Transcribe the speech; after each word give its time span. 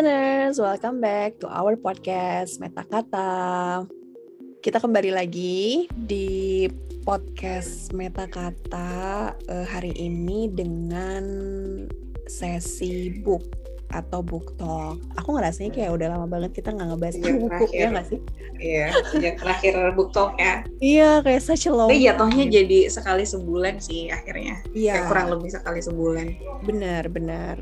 listeners, 0.00 0.56
welcome 0.56 0.96
back 0.96 1.36
to 1.36 1.44
our 1.44 1.76
podcast 1.76 2.56
Meta 2.56 2.88
Kata. 2.88 3.84
Kita 4.64 4.80
kembali 4.80 5.12
lagi 5.12 5.92
di 5.92 6.64
podcast 7.04 7.92
Meta 7.92 8.24
Kata 8.24 9.28
uh, 9.36 9.66
hari 9.68 9.92
ini 9.92 10.48
dengan 10.48 11.20
sesi 12.24 13.12
book 13.20 13.44
atau 13.92 14.24
book 14.24 14.56
talk. 14.56 15.04
Aku 15.20 15.36
ngerasanya 15.36 15.68
kayak 15.68 15.92
udah 15.92 16.16
lama 16.16 16.24
banget 16.24 16.64
kita 16.64 16.72
nggak 16.72 16.96
ngebahas 16.96 17.14
Sejak 17.20 17.36
buku, 17.36 17.48
terakhir. 17.52 17.76
ya 17.76 17.86
nggak 17.92 18.06
sih? 18.08 18.20
Iya, 18.56 18.86
sejak 19.12 19.34
terakhir 19.36 19.74
book 19.92 20.16
talk 20.16 20.32
ya. 20.40 20.64
Iya, 20.80 21.10
kayak 21.20 21.44
such 21.44 21.68
a 21.68 21.76
long 21.76 21.92
Tapi 21.92 22.08
jatuhnya 22.08 22.44
time. 22.48 22.54
jadi 22.56 22.78
sekali 22.88 23.24
sebulan 23.28 23.76
sih 23.84 24.08
akhirnya. 24.08 24.64
Iya. 24.72 24.96
Kayak 24.96 25.08
kurang 25.12 25.28
lebih 25.36 25.52
sekali 25.52 25.80
sebulan. 25.84 26.26
Benar, 26.64 27.04
benar. 27.12 27.60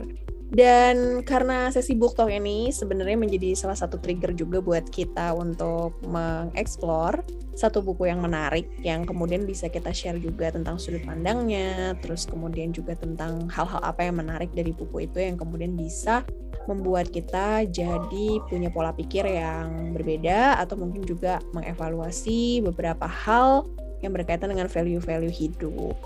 Dan 0.48 1.20
karena 1.29 1.69
sesi 1.69 1.93
book 1.93 2.16
talk 2.16 2.33
ini 2.33 2.73
sebenarnya 2.73 3.20
menjadi 3.20 3.52
salah 3.52 3.77
satu 3.77 4.01
trigger 4.01 4.33
juga 4.33 4.65
buat 4.65 4.88
kita 4.88 5.37
untuk 5.37 6.01
mengeksplor 6.09 7.21
satu 7.52 7.83
buku 7.84 8.07
yang 8.07 8.23
menarik 8.23 8.71
yang 8.80 9.02
kemudian 9.05 9.43
bisa 9.43 9.66
kita 9.66 9.91
share 9.93 10.16
juga 10.16 10.55
tentang 10.55 10.80
sudut 10.80 11.02
pandangnya, 11.05 11.98
terus 12.01 12.24
kemudian 12.24 12.71
juga 12.73 12.95
tentang 12.97 13.51
hal-hal 13.51 13.83
apa 13.83 14.07
yang 14.07 14.23
menarik 14.23 14.48
dari 14.55 14.71
buku 14.73 15.11
itu 15.11 15.19
yang 15.21 15.37
kemudian 15.37 15.74
bisa 15.74 16.23
membuat 16.71 17.10
kita 17.10 17.66
jadi 17.69 18.41
punya 18.46 18.71
pola 18.71 18.95
pikir 18.95 19.27
yang 19.27 19.91
berbeda 19.91 20.60
atau 20.62 20.79
mungkin 20.79 21.02
juga 21.02 21.43
mengevaluasi 21.51 22.62
beberapa 22.62 23.05
hal 23.05 23.66
yang 24.01 24.15
berkaitan 24.15 24.55
dengan 24.55 24.71
value-value 24.71 25.33
hidup. 25.33 25.99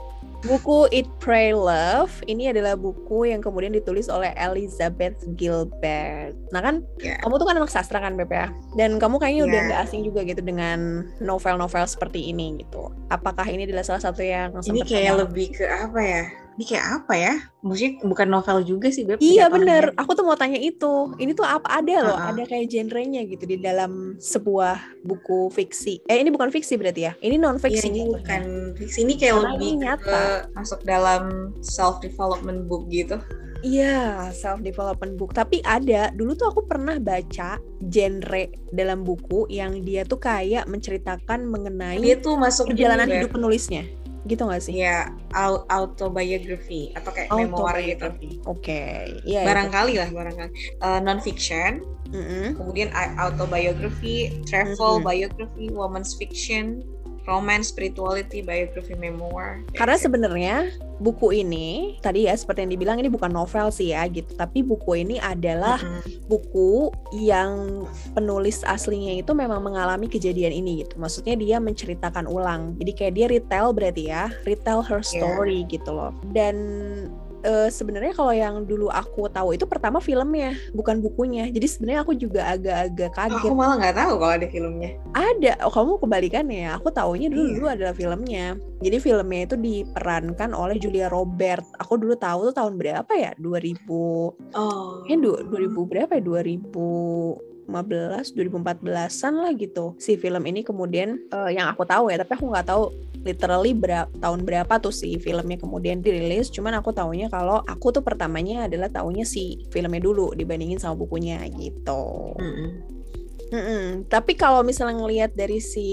Buku 0.42 0.90
Eat, 0.90 1.06
Pray, 1.16 1.54
Love 1.54 2.10
ini 2.26 2.50
adalah 2.50 2.74
buku 2.74 3.30
yang 3.30 3.38
kemudian 3.38 3.70
ditulis 3.70 4.10
oleh 4.10 4.34
Elizabeth 4.34 5.14
Gilbert. 5.38 6.34
Nah 6.50 6.58
kan, 6.58 6.82
Ya. 6.98 7.14
kamu 7.22 7.38
tuh 7.38 7.46
kan 7.46 7.56
anak 7.56 7.70
sastra 7.70 8.02
kan, 8.02 8.18
Beb 8.18 8.26
ya? 8.28 8.50
Dan 8.74 8.98
kamu 8.98 9.22
kayaknya 9.22 9.46
udah 9.46 9.54
Ya. 9.56 9.66
nggak 9.70 9.80
asing 9.86 10.02
juga 10.02 10.26
gitu 10.26 10.42
dengan 10.42 11.06
novel-novel 11.18 11.86
seperti 11.86 12.26
ini 12.28 12.58
gitu. 12.58 12.90
Apakah 13.06 13.46
ini 13.46 13.64
adalah 13.64 13.86
salah 13.86 14.02
satu 14.02 14.18
yang 14.18 14.50
Ini 14.58 14.82
kayak 14.82 15.14
kamu- 15.14 15.22
lebih 15.22 15.46
ke 15.54 15.64
apa 15.64 16.00
ya? 16.02 16.24
Ini 16.52 16.64
kayak 16.68 16.86
apa 17.00 17.14
ya? 17.14 17.34
Maksudnya 17.60 17.92
bukan 18.02 18.28
novel 18.28 18.58
juga 18.60 18.88
sih, 18.88 19.02
Beb. 19.02 19.18
Iya 19.18 19.48
bener, 19.48 19.96
aku 19.96 20.12
tuh 20.12 20.20
mau 20.20 20.36
tanya 20.36 20.56
itu. 20.56 21.16
Ini 21.16 21.32
tuh 21.32 21.42
apa 21.42 21.80
ada 21.80 21.96
loh, 22.04 22.12
Uh-uh. 22.12 22.30
ada 22.30 22.42
kayak 22.44 22.68
genrenya 22.68 23.24
gitu 23.24 23.44
di 23.44 23.56
dalam 23.56 24.20
sebuah 24.20 24.76
buku 25.00 25.48
fiksi. 25.48 26.04
Eh 26.04 26.20
ini 26.20 26.28
bukan 26.28 26.52
fiksi 26.52 26.76
berarti 26.76 27.08
ya? 27.08 27.12
Ini 27.18 27.36
non 27.36 27.56
Iya, 27.56 27.62
fiksi. 27.62 27.86
ini 27.88 28.00
jatuhnya. 28.00 28.12
bukan 28.20 28.42
fiksi. 28.76 28.98
Ini 29.00 29.12
kayak 29.16 29.32
Karena 29.32 29.48
lebih 29.48 29.64
ini 29.64 29.72
ke 29.72 29.84
nyata. 29.86 30.20
masuk 30.52 30.80
dalam 30.84 31.22
self 31.64 31.98
development 31.98 32.68
book 32.68 32.84
gitu. 32.88 33.16
Iya, 33.62 34.28
self 34.34 34.58
development 34.60 35.14
book. 35.14 35.32
Tapi 35.32 35.62
ada, 35.62 36.10
dulu 36.10 36.34
tuh 36.34 36.50
aku 36.50 36.66
pernah 36.66 36.98
baca 36.98 37.62
genre 37.80 38.44
dalam 38.68 39.06
buku 39.06 39.46
yang 39.46 39.80
dia 39.80 40.02
tuh 40.02 40.18
kayak 40.18 40.66
menceritakan 40.66 41.46
mengenai 41.46 42.02
Dia 42.02 42.18
tuh 42.18 42.34
masuk 42.34 42.74
perjalanan 42.74 43.06
ini, 43.06 43.22
hidup 43.22 43.30
penulisnya. 43.30 43.86
Gitu 44.22 44.42
gak 44.46 44.62
sih? 44.62 44.78
Iya, 44.78 45.10
au- 45.34 45.66
autobiography 45.66 46.94
atau 46.94 47.10
kayak 47.10 47.28
memoir 47.34 47.74
gitu. 47.82 48.06
Oke, 48.46 49.18
iya. 49.26 49.42
itu. 49.42 49.48
Barangkali 49.50 49.98
lah, 49.98 50.08
barangkali. 50.08 50.50
non 51.02 51.18
fiction, 51.18 51.82
Mm-mm. 52.14 52.54
kemudian 52.54 52.94
a- 52.94 53.18
autobiography, 53.18 54.30
travel 54.46 55.02
Mhm. 55.02 55.04
biography, 55.04 55.66
women's 55.74 56.14
fiction, 56.14 56.86
romance, 57.22 57.70
spirituality, 57.70 58.42
biography, 58.42 58.98
memoir. 58.98 59.62
Karena 59.72 59.94
sebenarnya 59.94 60.56
buku 60.98 61.34
ini 61.34 61.98
tadi 61.98 62.30
ya 62.30 62.34
seperti 62.34 62.62
yang 62.62 62.72
dibilang 62.78 62.96
ini 63.02 63.10
bukan 63.10 63.30
novel 63.30 63.70
sih 63.70 63.90
ya 63.90 64.06
gitu, 64.06 64.34
tapi 64.34 64.62
buku 64.62 65.02
ini 65.02 65.18
adalah 65.18 65.78
Mm-mm. 65.78 66.26
buku 66.26 66.90
yang 67.18 67.82
penulis 68.14 68.62
aslinya 68.62 69.18
itu 69.18 69.34
memang 69.34 69.62
mengalami 69.62 70.06
kejadian 70.06 70.54
ini 70.54 70.82
gitu. 70.86 70.98
Maksudnya 70.98 71.34
dia 71.38 71.56
menceritakan 71.58 72.26
ulang. 72.26 72.74
Jadi 72.78 72.92
kayak 72.94 73.14
dia 73.14 73.26
retell 73.30 73.70
berarti 73.74 74.02
ya, 74.10 74.30
retell 74.46 74.82
her 74.82 75.02
Iya. 75.02 75.10
story 75.18 75.58
gitu 75.66 75.90
loh. 75.90 76.14
Dan 76.30 76.56
eh, 77.42 77.68
sebenarnya 77.68 78.14
kalau 78.14 78.30
yang 78.30 78.62
dulu 78.64 78.88
aku 78.88 79.28
tahu 79.28 79.54
itu 79.54 79.66
pertama 79.66 79.98
filmnya, 79.98 80.54
bukan 80.72 80.98
bukunya. 80.98 81.50
Jadi 81.50 81.66
sebenarnya 81.66 82.00
aku 82.02 82.14
juga 82.14 82.46
agak-agak 82.50 83.10
kaget. 83.14 83.42
Aku 83.42 83.54
malah 83.54 83.76
nggak 83.78 83.96
tahu 83.98 84.12
kalau 84.18 84.32
ada 84.32 84.48
filmnya. 84.48 84.90
Ada, 85.12 85.52
oh 85.66 85.72
kamu 85.74 85.98
kebalikannya 86.02 86.58
ya. 86.66 86.70
Aku 86.78 86.88
taunya 86.90 87.28
dulu 87.28 87.46
Iya. 87.46 87.54
dulu 87.58 87.66
adalah 87.68 87.94
filmnya. 87.94 88.46
Jadi 88.82 88.96
filmnya 88.98 89.40
itu 89.46 89.56
diperankan 89.58 90.50
oleh 90.54 90.76
Julia 90.78 91.06
Robert. 91.06 91.62
Aku 91.78 91.98
dulu 91.98 92.18
tahu 92.18 92.50
tuh 92.50 92.54
tahun 92.54 92.74
berapa 92.80 93.12
ya? 93.14 93.30
2000 93.38 94.34
Oh. 94.54 95.02
Du- 95.06 95.42
2000 95.50 95.86
berapa 95.86 96.12
ya? 96.18 96.22
2015, 97.68 98.34
2014-an 98.34 99.34
lah 99.38 99.52
gitu. 99.54 99.94
Si 99.98 100.18
film 100.18 100.42
ini 100.46 100.66
kemudian 100.66 101.18
eh, 101.30 101.50
yang 101.54 101.70
aku 101.70 101.86
tahu 101.86 102.10
ya, 102.10 102.20
tapi 102.22 102.38
aku 102.38 102.46
nggak 102.50 102.68
tahu 102.68 102.84
literally 103.22 103.70
berapa 103.72 104.10
tahun 104.18 104.42
berapa 104.42 104.82
tuh 104.82 104.90
si 104.90 105.16
filmnya 105.18 105.58
kemudian 105.58 106.02
dirilis. 106.02 106.50
Cuman 106.50 106.78
aku 106.78 106.90
taunya 106.90 107.30
kalau 107.30 107.62
aku 107.64 107.94
tuh 107.94 108.02
pertamanya 108.02 108.66
adalah 108.66 108.90
taunya 108.90 109.22
si 109.22 109.62
filmnya 109.70 110.02
dulu 110.02 110.34
dibandingin 110.34 110.82
sama 110.82 110.98
bukunya 110.98 111.42
gitu. 111.54 112.34
Mm-mm. 112.38 112.70
Mm-mm. 113.52 113.84
Tapi 114.08 114.32
kalau 114.34 114.64
misalnya 114.64 114.96
ngelihat 114.98 115.30
dari 115.36 115.60
si 115.60 115.88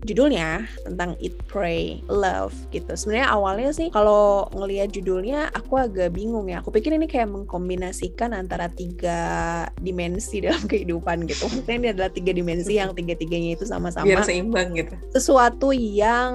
judulnya 0.00 0.64
tentang 0.82 1.12
Eat, 1.20 1.36
Pray, 1.44 2.00
Love 2.08 2.56
gitu. 2.70 2.88
Sebenarnya 2.96 3.28
awalnya 3.30 3.70
sih 3.70 3.92
kalau 3.92 4.48
ngelihat 4.52 4.90
judulnya 4.90 5.52
aku 5.52 5.76
agak 5.76 6.16
bingung 6.16 6.48
ya. 6.48 6.64
Aku 6.64 6.72
pikir 6.72 6.92
ini 6.92 7.04
kayak 7.04 7.28
mengkombinasikan 7.28 8.32
antara 8.32 8.72
tiga 8.72 9.20
dimensi 9.76 10.40
dalam 10.46 10.64
kehidupan 10.64 11.28
gitu. 11.28 11.46
Maksudnya 11.46 11.76
ini 11.76 11.88
adalah 11.92 12.10
tiga 12.10 12.32
dimensi 12.32 12.76
yang 12.76 12.96
tiga-tiganya 12.96 13.60
itu 13.60 13.64
sama-sama 13.64 14.08
Biar 14.08 14.24
seimbang 14.24 14.72
gitu. 14.72 14.94
sesuatu 15.12 15.70
yang 15.72 16.32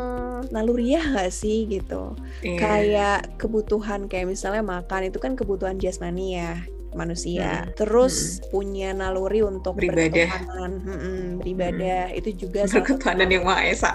naluriah 0.52 1.02
gak 1.16 1.34
sih 1.34 1.66
gitu 1.66 2.14
Iya. 2.46 2.59
kayak 2.59 3.20
kebutuhan 3.42 4.06
kayak 4.06 4.30
misalnya 4.30 4.62
makan 4.62 5.09
itu 5.09 5.18
kan 5.18 5.34
kebutuhan 5.34 5.81
jasmani 5.81 6.38
ya 6.38 6.62
manusia 6.95 7.67
Mm. 7.67 7.75
terus 7.75 8.39
punya 8.47 8.91
naluri 8.91 9.39
untuk 9.39 9.75
Beribadah. 9.75 10.09
berketuhanan 10.09 10.72
mm-mm, 10.81 11.22
beribadah 11.39 12.01
itu 12.11 12.29
juga 12.35 12.66
Berketuhanan 12.66 13.29
yang 13.29 13.44
Maha 13.44 13.63
Esa. 13.66 13.91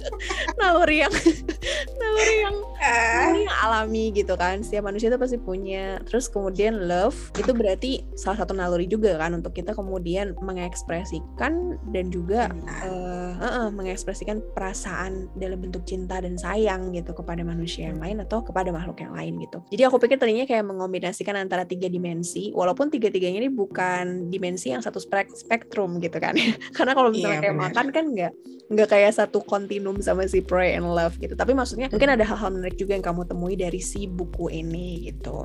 naluri 0.60 0.96
yang 1.00 1.12
naluri 2.00 2.36
yang 2.40 2.56
Ah. 2.80 3.28
naluri 3.28 3.44
yang 3.44 3.58
alami 3.60 4.04
gitu 4.10 4.32
kan 4.34 4.64
setiap 4.64 4.88
manusia 4.88 5.08
itu 5.08 5.20
pasti 5.20 5.36
punya 5.36 6.00
terus 6.04 6.26
kemudian 6.26 6.88
love 6.88 7.12
itu 7.36 7.52
berarti 7.52 7.90
salah 8.16 8.40
satu 8.40 8.56
naluri 8.56 8.86
juga 8.86 9.16
kan 9.16 9.36
untuk 9.36 9.52
kita 9.52 9.76
kemudian 9.76 10.32
mengekspresikan 10.40 11.52
dan 11.90 12.08
juga 12.08 12.48
eh, 12.80 12.90
eh, 13.36 13.52
eh, 13.58 13.68
mengekspresikan 13.68 14.40
perasaan 14.52 15.28
dalam 15.34 15.60
bentuk 15.60 15.84
cinta 15.84 16.20
dan 16.20 16.36
sayang 16.36 16.92
gitu 16.92 17.12
kepada 17.12 17.42
manusia 17.42 17.88
yang 17.88 17.98
lain 17.98 18.20
atau 18.20 18.40
kepada 18.40 18.70
makhluk 18.70 18.96
yang 18.96 19.12
lain 19.12 19.36
gitu. 19.40 19.58
Jadi 19.68 19.82
aku 19.84 19.96
pikir 19.98 20.16
tadinya 20.16 20.44
kayak 20.44 20.64
mengombinasikan 20.64 21.34
antara 21.34 21.64
tiga 21.64 21.86
dimensi, 21.86 22.29
walaupun 22.54 22.86
tiga-tiganya 22.88 23.42
ini 23.42 23.50
bukan 23.50 24.30
dimensi 24.30 24.70
yang 24.70 24.78
satu 24.78 25.02
spek- 25.02 25.34
spektrum 25.34 25.98
gitu 25.98 26.22
kan. 26.22 26.38
Karena 26.76 26.94
kalau 26.94 27.10
misalnya 27.10 27.40
Iya, 27.40 27.44
kayak 27.50 27.56
benar. 27.58 27.66
makan 27.74 27.86
kan 27.90 28.04
nggak 28.14 28.32
nggak 28.70 28.88
kayak 28.88 29.12
satu 29.18 29.42
kontinum 29.42 29.98
sama 29.98 30.30
si 30.30 30.38
pray 30.38 30.78
and 30.78 30.86
love 30.86 31.18
gitu. 31.18 31.34
Tapi 31.34 31.50
maksudnya 31.52 31.90
mungkin 31.90 32.14
ada 32.14 32.22
hal-hal 32.22 32.54
menarik 32.54 32.78
juga 32.78 32.94
yang 32.94 33.02
kamu 33.02 33.26
temui 33.26 33.58
dari 33.58 33.82
si 33.82 34.06
buku 34.06 34.46
ini 34.48 35.10
gitu. 35.10 35.42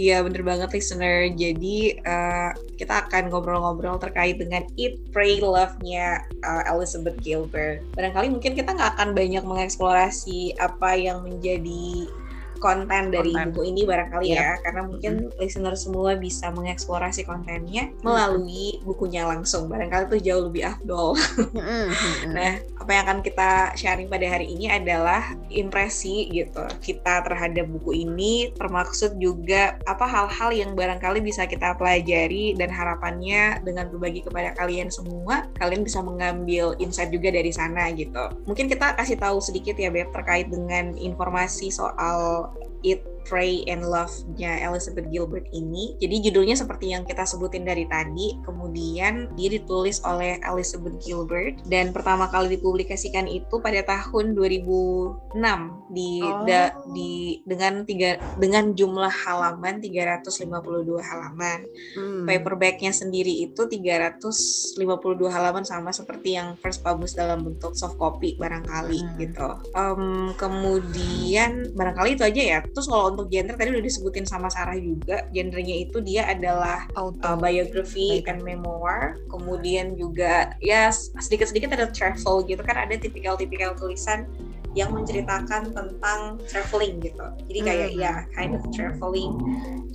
Iya 0.00 0.24
bener 0.24 0.40
banget 0.40 0.72
listener. 0.72 1.28
Jadi 1.36 2.00
eh, 2.00 2.50
kita 2.80 3.04
akan 3.04 3.28
ngobrol-ngobrol 3.28 4.00
terkait 4.00 4.40
dengan 4.40 4.64
Eat, 4.80 4.96
Pray, 5.12 5.42
Love-nya 5.44 6.24
eh, 6.24 6.62
Elizabeth 6.72 7.20
Gilbert. 7.20 7.84
Barangkali 7.92 8.32
mungkin 8.32 8.56
kita 8.56 8.72
nggak 8.72 8.96
akan 8.96 9.12
banyak 9.12 9.44
mengeksplorasi 9.44 10.56
apa 10.56 10.96
yang 10.96 11.20
menjadi 11.20 12.08
konten 12.60 13.10
dari 13.10 13.32
Konten. 13.32 13.50
buku 13.50 13.62
ini 13.72 13.82
barangkali 13.88 14.26
Yap. 14.30 14.36
ya 14.36 14.50
karena 14.62 14.82
mungkin 14.86 15.12
listener 15.40 15.74
semua 15.74 16.14
bisa 16.14 16.52
mengeksplorasi 16.52 17.24
kontennya 17.24 17.90
melalui 18.04 18.78
bukunya 18.84 19.24
langsung 19.24 19.66
barangkali 19.66 20.12
itu 20.12 20.18
jauh 20.30 20.46
lebih 20.52 20.76
afdol 20.76 21.16
Nah, 22.30 22.60
apa 22.80 22.90
yang 22.90 23.02
akan 23.08 23.20
kita 23.24 23.74
sharing 23.74 24.08
pada 24.10 24.26
hari 24.28 24.52
ini 24.52 24.70
adalah 24.70 25.34
impresi 25.50 26.28
gitu 26.30 26.62
kita 26.80 27.24
terhadap 27.24 27.66
buku 27.70 28.04
ini, 28.04 28.52
termaksud 28.56 29.16
juga 29.18 29.78
apa 29.86 30.04
hal-hal 30.04 30.50
yang 30.52 30.70
barangkali 30.74 31.22
bisa 31.24 31.46
kita 31.46 31.74
pelajari 31.78 32.54
dan 32.58 32.68
harapannya 32.70 33.62
dengan 33.64 33.88
berbagi 33.88 34.26
kepada 34.26 34.52
kalian 34.58 34.90
semua, 34.92 35.46
kalian 35.58 35.86
bisa 35.86 36.02
mengambil 36.02 36.74
insight 36.82 37.10
juga 37.14 37.30
dari 37.30 37.50
sana 37.54 37.90
gitu. 37.94 38.30
Mungkin 38.46 38.66
kita 38.66 38.98
kasih 38.98 39.16
tahu 39.18 39.38
sedikit 39.42 39.78
ya 39.78 39.90
Beb 39.90 40.10
terkait 40.12 40.50
dengan 40.50 40.94
informasi 40.98 41.70
soal 41.70 42.49
Eat, 42.82 43.04
Pray 43.26 43.62
and 43.68 43.84
Love-nya 43.86 44.60
Elizabeth 44.64 45.08
Gilbert 45.10 45.46
ini. 45.52 45.96
Jadi 46.00 46.30
judulnya 46.30 46.56
seperti 46.56 46.92
yang 46.92 47.04
kita 47.04 47.24
sebutin 47.24 47.66
dari 47.66 47.84
tadi, 47.86 48.38
kemudian 48.42 49.32
dia 49.36 49.48
ditulis 49.52 50.02
oleh 50.06 50.40
Elizabeth 50.44 50.96
Gilbert 51.02 51.60
dan 51.68 51.94
pertama 51.94 52.26
kali 52.30 52.56
dipublikasikan 52.58 53.26
itu 53.30 53.60
pada 53.62 53.82
tahun 53.86 54.34
2006 54.34 55.36
di 55.90 56.22
oh. 56.22 56.46
da, 56.46 56.74
di 56.94 57.42
dengan 57.44 57.82
tiga 57.86 58.18
dengan 58.38 58.72
jumlah 58.74 59.10
halaman 59.10 59.82
352 59.82 61.00
halaman. 61.02 61.58
Hmm. 61.98 62.24
Paperbacknya 62.26 62.94
sendiri 62.94 63.50
itu 63.50 63.66
352 63.66 64.78
halaman 65.30 65.64
sama 65.66 65.90
seperti 65.90 66.38
yang 66.38 66.54
first 66.58 66.82
published 66.82 67.18
dalam 67.18 67.42
bentuk 67.42 67.74
soft 67.74 67.98
copy 67.98 68.38
barangkali 68.38 69.00
hmm. 69.02 69.16
gitu. 69.18 69.48
Um, 69.74 70.32
kemudian 70.38 71.74
barangkali 71.74 72.16
itu 72.18 72.24
aja 72.26 72.42
ya. 72.42 72.58
Terus 72.64 72.86
kalau 72.86 73.09
untuk 73.10 73.28
genre 73.28 73.54
tadi 73.54 73.70
udah 73.74 73.84
disebutin 73.84 74.26
sama 74.26 74.48
Sarah 74.48 74.78
juga 74.78 75.26
genrenya 75.34 75.76
itu 75.82 75.98
dia 76.00 76.26
adalah 76.30 76.86
uh, 76.96 77.36
biography 77.38 78.22
and 78.26 78.42
memoir. 78.46 79.18
Kemudian 79.28 79.98
juga 79.98 80.54
ya 80.62 80.90
sedikit-sedikit 80.94 81.74
ada 81.74 81.90
travel 81.90 82.46
gitu 82.46 82.62
kan 82.62 82.86
ada 82.86 82.94
tipikal-tipikal 82.96 83.74
tulisan 83.76 84.26
yang 84.78 84.94
menceritakan 84.94 85.74
tentang 85.74 86.38
traveling 86.46 87.02
gitu. 87.02 87.26
Jadi 87.50 87.60
kayak 87.66 87.90
hmm. 87.90 87.98
ya 87.98 88.12
kind 88.38 88.54
of 88.54 88.62
traveling. 88.70 89.34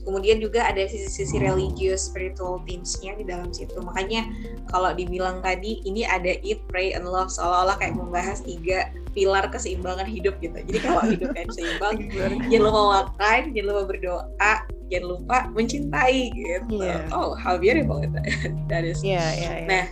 Kemudian 0.03 0.37
juga 0.43 0.67
ada 0.67 0.83
sisi-sisi 0.85 1.39
religious 1.41 2.11
spiritual 2.11 2.61
themes-nya 2.67 3.15
di 3.17 3.25
dalam 3.25 3.49
situ. 3.55 3.73
Makanya 3.79 4.27
kalau 4.69 4.91
dibilang 4.91 5.39
tadi 5.39 5.81
ini 5.87 6.03
ada 6.03 6.35
eat, 6.43 6.59
pray, 6.67 6.91
and 6.91 7.07
love 7.07 7.31
seolah-olah 7.31 7.79
kayak 7.79 7.95
membahas 7.95 8.43
tiga 8.43 8.91
pilar 9.15 9.47
keseimbangan 9.47 10.05
hidup 10.05 10.35
gitu. 10.43 10.59
Jadi 10.59 10.79
kalau 10.83 11.01
hidup 11.15 11.31
kan 11.31 11.47
seimbang, 11.55 12.11
jangan 12.51 12.63
lupa 12.67 12.81
makan, 12.99 13.41
jangan 13.55 13.67
lupa 13.71 13.83
berdoa, 13.87 14.53
jangan 14.91 15.05
lupa 15.07 15.37
mencintai 15.55 16.21
gitu. 16.35 16.83
Yeah. 16.83 17.07
Oh, 17.15 17.31
how 17.33 17.55
beautiful 17.55 18.03
itu. 18.03 18.19
that 18.69 18.83
is. 18.83 18.99
Yeah, 18.99 19.23
yeah, 19.39 19.63
yeah. 19.63 19.67
Nah, 19.71 19.85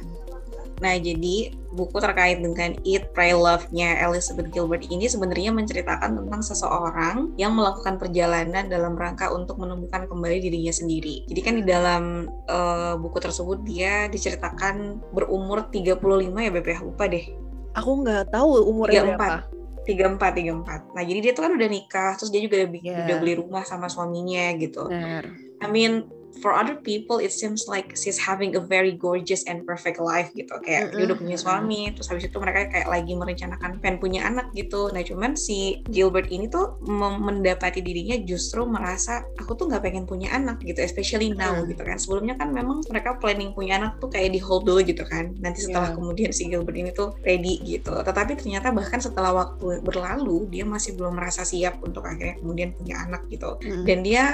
nah 0.83 0.93
jadi 0.99 1.62
buku 1.73 1.97
terkait 1.97 2.39
dengan 2.39 2.77
Eat, 2.85 3.09
Pray, 3.11 3.33
Love-nya 3.33 3.97
Elizabeth 4.05 4.53
Gilbert 4.53 4.85
ini 4.87 5.09
sebenarnya 5.09 5.49
menceritakan 5.49 6.21
tentang 6.21 6.41
seseorang 6.45 7.33
yang 7.35 7.57
melakukan 7.57 7.97
perjalanan 7.97 8.69
dalam 8.69 8.93
rangka 8.93 9.33
untuk 9.33 9.57
menemukan 9.57 10.05
kembali 10.05 10.37
dirinya 10.39 10.71
sendiri. 10.71 11.25
Jadi 11.25 11.41
kan 11.41 11.53
di 11.57 11.65
dalam 11.65 12.29
uh, 12.47 12.95
buku 13.01 13.17
tersebut 13.17 13.65
dia 13.65 14.07
diceritakan 14.07 15.01
berumur 15.11 15.67
35 15.73 15.97
ya 16.29 16.51
Beb 16.53 16.67
ya, 16.69 16.77
lupa 16.85 17.09
deh. 17.09 17.25
Aku 17.73 18.05
nggak 18.05 18.29
tahu 18.29 18.69
umurnya 18.69 19.17
berapa. 19.17 19.49
tiga 19.83 20.07
empat 20.07 20.31
tiga 20.39 20.55
empat 20.55 20.95
nah 20.95 21.03
jadi 21.03 21.19
dia 21.19 21.31
tuh 21.35 21.43
kan 21.43 21.53
udah 21.59 21.67
nikah 21.67 22.15
terus 22.15 22.31
dia 22.31 22.39
juga 22.39 22.63
udah, 22.63 22.71
yeah. 22.79 23.03
udah 23.03 23.15
beli 23.19 23.35
rumah 23.35 23.67
sama 23.67 23.91
suaminya 23.91 24.55
gitu 24.55 24.87
Benar. 24.87 25.27
I 25.59 25.67
mean 25.67 26.07
for 26.43 26.51
other 26.51 26.75
people 26.75 27.23
it 27.23 27.31
seems 27.31 27.71
like 27.71 27.95
she's 27.95 28.19
having 28.19 28.59
a 28.59 28.61
very 28.61 28.91
gorgeous 28.91 29.47
and 29.47 29.63
perfect 29.63 30.03
life 30.03 30.27
gitu 30.35 30.51
kayak 30.59 30.83
mm 30.83 30.87
-hmm. 30.91 30.97
dia 30.99 31.03
udah 31.07 31.17
punya 31.23 31.37
suami 31.39 31.81
terus 31.95 32.11
habis 32.11 32.27
itu 32.27 32.35
mereka 32.35 32.67
kayak 32.67 32.91
lagi 32.91 33.15
merencanakan 33.15 33.79
pengen 33.79 34.03
punya 34.03 34.27
anak 34.27 34.51
gitu 34.51 34.91
nah 34.91 34.99
cuman 34.99 35.39
si 35.39 35.79
Gilbert 35.87 36.27
ini 36.27 36.51
tuh 36.51 36.75
mendapati 36.83 37.79
dirinya 37.79 38.19
justru 38.27 38.67
merasa 38.67 39.23
aku 39.39 39.55
tuh 39.55 39.71
nggak 39.71 39.87
pengen 39.87 40.03
punya 40.03 40.35
anak 40.35 40.59
gitu 40.59 40.83
especially 40.83 41.31
now 41.31 41.55
mm. 41.55 41.71
gitu 41.71 41.87
kan 41.87 41.95
sebelumnya 41.95 42.35
kan 42.35 42.51
memang 42.51 42.83
mereka 42.91 43.15
planning 43.23 43.55
punya 43.55 43.79
anak 43.79 44.03
tuh 44.03 44.11
kayak 44.11 44.35
di 44.35 44.43
hold 44.43 44.67
dulu 44.67 44.83
gitu 44.83 45.07
kan 45.07 45.31
nanti 45.39 45.63
setelah 45.63 45.93
yeah. 45.93 45.97
kemudian 45.97 46.29
si 46.35 46.51
Gilbert 46.51 46.75
ini 46.75 46.91
tuh 46.91 47.15
ready 47.23 47.63
gitu 47.63 47.95
tetapi 48.03 48.35
ternyata 48.35 48.75
bahkan 48.75 48.99
setelah 48.99 49.31
waktu 49.31 49.79
berlalu 49.79 50.51
dia 50.51 50.67
masih 50.67 50.99
belum 50.99 51.15
merasa 51.15 51.47
siap 51.47 51.79
untuk 51.79 52.03
akhirnya 52.03 52.35
kemudian 52.43 52.75
punya 52.75 52.99
anak 53.07 53.23
gitu 53.31 53.55
mm. 53.63 53.85
dan 53.87 53.99
dia 54.03 54.25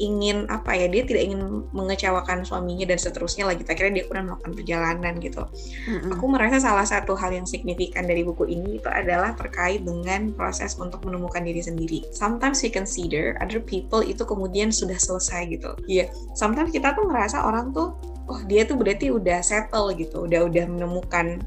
ingin 0.00 0.48
apa 0.48 0.72
ya 0.72 0.88
dia 0.88 1.04
tidak 1.04 1.28
ingin 1.28 1.68
mengecewakan 1.76 2.40
suaminya 2.42 2.88
dan 2.88 2.96
seterusnya 2.96 3.44
lagi 3.44 3.62
akhirnya 3.68 4.00
dia 4.00 4.06
pernah 4.08 4.32
melakukan 4.32 4.52
perjalanan 4.56 5.14
gitu 5.20 5.44
mm-hmm. 5.44 6.16
aku 6.16 6.24
merasa 6.24 6.56
salah 6.56 6.88
satu 6.88 7.12
hal 7.12 7.36
yang 7.36 7.44
signifikan 7.44 8.08
dari 8.08 8.24
buku 8.24 8.48
ini 8.48 8.80
itu 8.80 8.88
adalah 8.88 9.36
terkait 9.36 9.84
dengan 9.84 10.32
proses 10.32 10.80
untuk 10.80 11.04
menemukan 11.04 11.44
diri 11.44 11.60
sendiri 11.60 12.00
sometimes 12.16 12.64
we 12.64 12.72
consider 12.72 13.36
other 13.44 13.60
people 13.60 14.00
itu 14.00 14.24
kemudian 14.24 14.72
sudah 14.72 14.96
selesai 14.96 15.52
gitu 15.52 15.76
iya 15.84 16.08
yeah. 16.08 16.32
sometimes 16.32 16.72
kita 16.72 16.96
tuh 16.96 17.04
ngerasa 17.04 17.44
orang 17.44 17.76
tuh 17.76 17.92
oh 18.32 18.40
dia 18.48 18.64
tuh 18.64 18.80
berarti 18.80 19.12
udah 19.12 19.44
settle 19.44 19.92
gitu 19.92 20.24
udah 20.24 20.48
udah 20.48 20.64
menemukan 20.64 21.44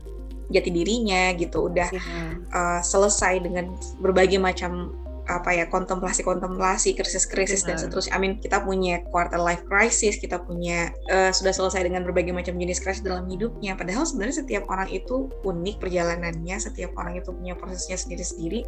jati 0.54 0.70
dirinya 0.70 1.34
gitu 1.34 1.74
udah 1.74 1.90
yeah. 1.90 2.38
uh, 2.54 2.80
selesai 2.86 3.42
dengan 3.42 3.74
berbagai 3.98 4.38
macam 4.38 4.94
apa 5.40 5.56
ya 5.56 5.66
kontemplasi-kontemplasi 5.70 6.94
krisis-krisis 6.94 7.66
dan 7.66 7.80
seterusnya. 7.80 8.14
I 8.14 8.20
mean 8.22 8.38
kita 8.38 8.62
punya 8.62 9.02
quarter 9.10 9.42
life 9.42 9.64
crisis, 9.66 10.18
kita 10.22 10.42
punya 10.42 10.94
uh, 11.10 11.34
sudah 11.34 11.54
selesai 11.56 11.86
dengan 11.86 12.06
berbagai 12.06 12.36
macam 12.36 12.58
jenis 12.58 12.82
krisis 12.82 13.02
dalam 13.02 13.26
hidupnya. 13.26 13.74
Padahal 13.74 14.06
sebenarnya 14.06 14.46
setiap 14.46 14.64
orang 14.70 14.90
itu 14.94 15.30
unik 15.44 15.82
perjalanannya, 15.82 16.56
setiap 16.62 16.94
orang 16.98 17.18
itu 17.20 17.30
punya 17.34 17.54
prosesnya 17.58 17.98
sendiri-sendiri. 17.98 18.66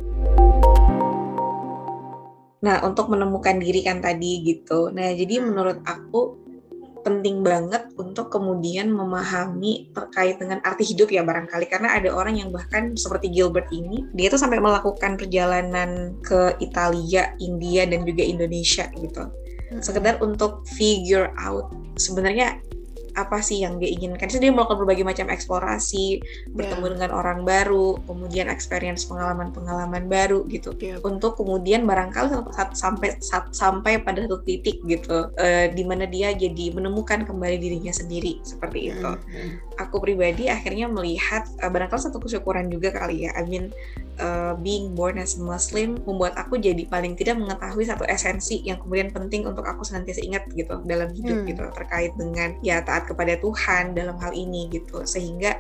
Nah, 2.66 2.82
untuk 2.82 3.14
menemukan 3.14 3.62
diri 3.62 3.86
kan 3.86 4.02
tadi 4.02 4.42
gitu. 4.42 4.90
Nah, 4.90 5.14
jadi 5.14 5.38
menurut 5.38 5.86
aku 5.86 6.45
penting 7.06 7.46
banget 7.46 7.86
untuk 8.02 8.34
kemudian 8.34 8.90
memahami 8.90 9.94
terkait 9.94 10.42
dengan 10.42 10.58
arti 10.66 10.82
hidup 10.82 11.14
ya 11.14 11.22
barangkali 11.22 11.70
karena 11.70 11.94
ada 11.94 12.10
orang 12.10 12.42
yang 12.42 12.50
bahkan 12.50 12.98
seperti 12.98 13.30
Gilbert 13.30 13.70
ini 13.70 14.10
dia 14.18 14.34
tuh 14.34 14.42
sampai 14.42 14.58
melakukan 14.58 15.14
perjalanan 15.14 16.18
ke 16.26 16.58
Italia, 16.58 17.38
India 17.38 17.86
dan 17.86 18.02
juga 18.10 18.26
Indonesia 18.26 18.90
gitu. 18.98 19.30
Sekedar 19.86 20.18
untuk 20.26 20.66
figure 20.74 21.30
out 21.38 21.70
sebenarnya 21.94 22.58
apa 23.16 23.40
sih 23.40 23.64
yang 23.64 23.80
dia 23.80 23.90
inginkan. 23.92 24.28
Jadi 24.28 24.48
dia 24.48 24.54
melakukan 24.54 24.84
berbagai 24.84 25.08
macam 25.08 25.32
eksplorasi, 25.32 26.20
bertemu 26.52 26.86
yeah. 26.86 26.94
dengan 27.00 27.12
orang 27.16 27.40
baru, 27.48 27.98
kemudian 28.04 28.48
experience 28.52 29.08
pengalaman-pengalaman 29.08 30.12
baru 30.12 30.44
gitu. 30.52 30.76
Yeah. 30.78 31.00
Untuk 31.02 31.40
kemudian 31.40 31.88
barangkali 31.88 32.36
saat, 32.54 32.76
sampai 32.76 33.16
sampai 33.56 34.04
pada 34.04 34.28
satu 34.28 34.44
titik 34.44 34.84
gitu 34.86 35.32
uh, 35.32 35.66
di 35.72 35.84
mana 35.88 36.06
dia 36.06 36.36
jadi 36.36 36.76
menemukan 36.76 37.24
kembali 37.24 37.58
dirinya 37.58 37.96
sendiri 37.96 38.44
seperti 38.44 38.92
itu. 38.94 39.12
Mm 39.16 39.24
-hmm. 39.26 39.50
Aku 39.88 40.00
pribadi 40.04 40.52
akhirnya 40.52 40.92
melihat 40.92 41.48
uh, 41.64 41.72
barangkali 41.72 42.02
satu 42.04 42.20
kesyukuran 42.20 42.68
juga 42.68 42.92
kali 42.92 43.28
ya. 43.28 43.32
I 43.36 43.44
mean 43.48 43.72
uh, 44.20 44.54
being 44.60 44.96
born 44.96 45.20
as 45.20 45.36
a 45.36 45.42
Muslim 45.42 46.00
membuat 46.04 46.36
aku 46.40 46.60
jadi 46.60 46.88
paling 46.88 47.16
tidak 47.16 47.40
mengetahui 47.40 47.84
satu 47.88 48.04
esensi 48.08 48.64
yang 48.64 48.80
kemudian 48.80 49.12
penting 49.12 49.48
untuk 49.48 49.64
aku 49.68 49.84
senantiasa 49.84 50.22
ingat 50.24 50.44
gitu 50.56 50.80
dalam 50.88 51.12
hidup 51.12 51.44
hmm. 51.44 51.48
gitu 51.52 51.64
terkait 51.76 52.12
dengan 52.16 52.56
ya 52.64 52.80
taat 52.84 53.05
kepada 53.06 53.38
Tuhan 53.40 53.94
dalam 53.94 54.18
hal 54.20 54.34
ini 54.34 54.68
gitu. 54.74 55.06
Sehingga 55.06 55.56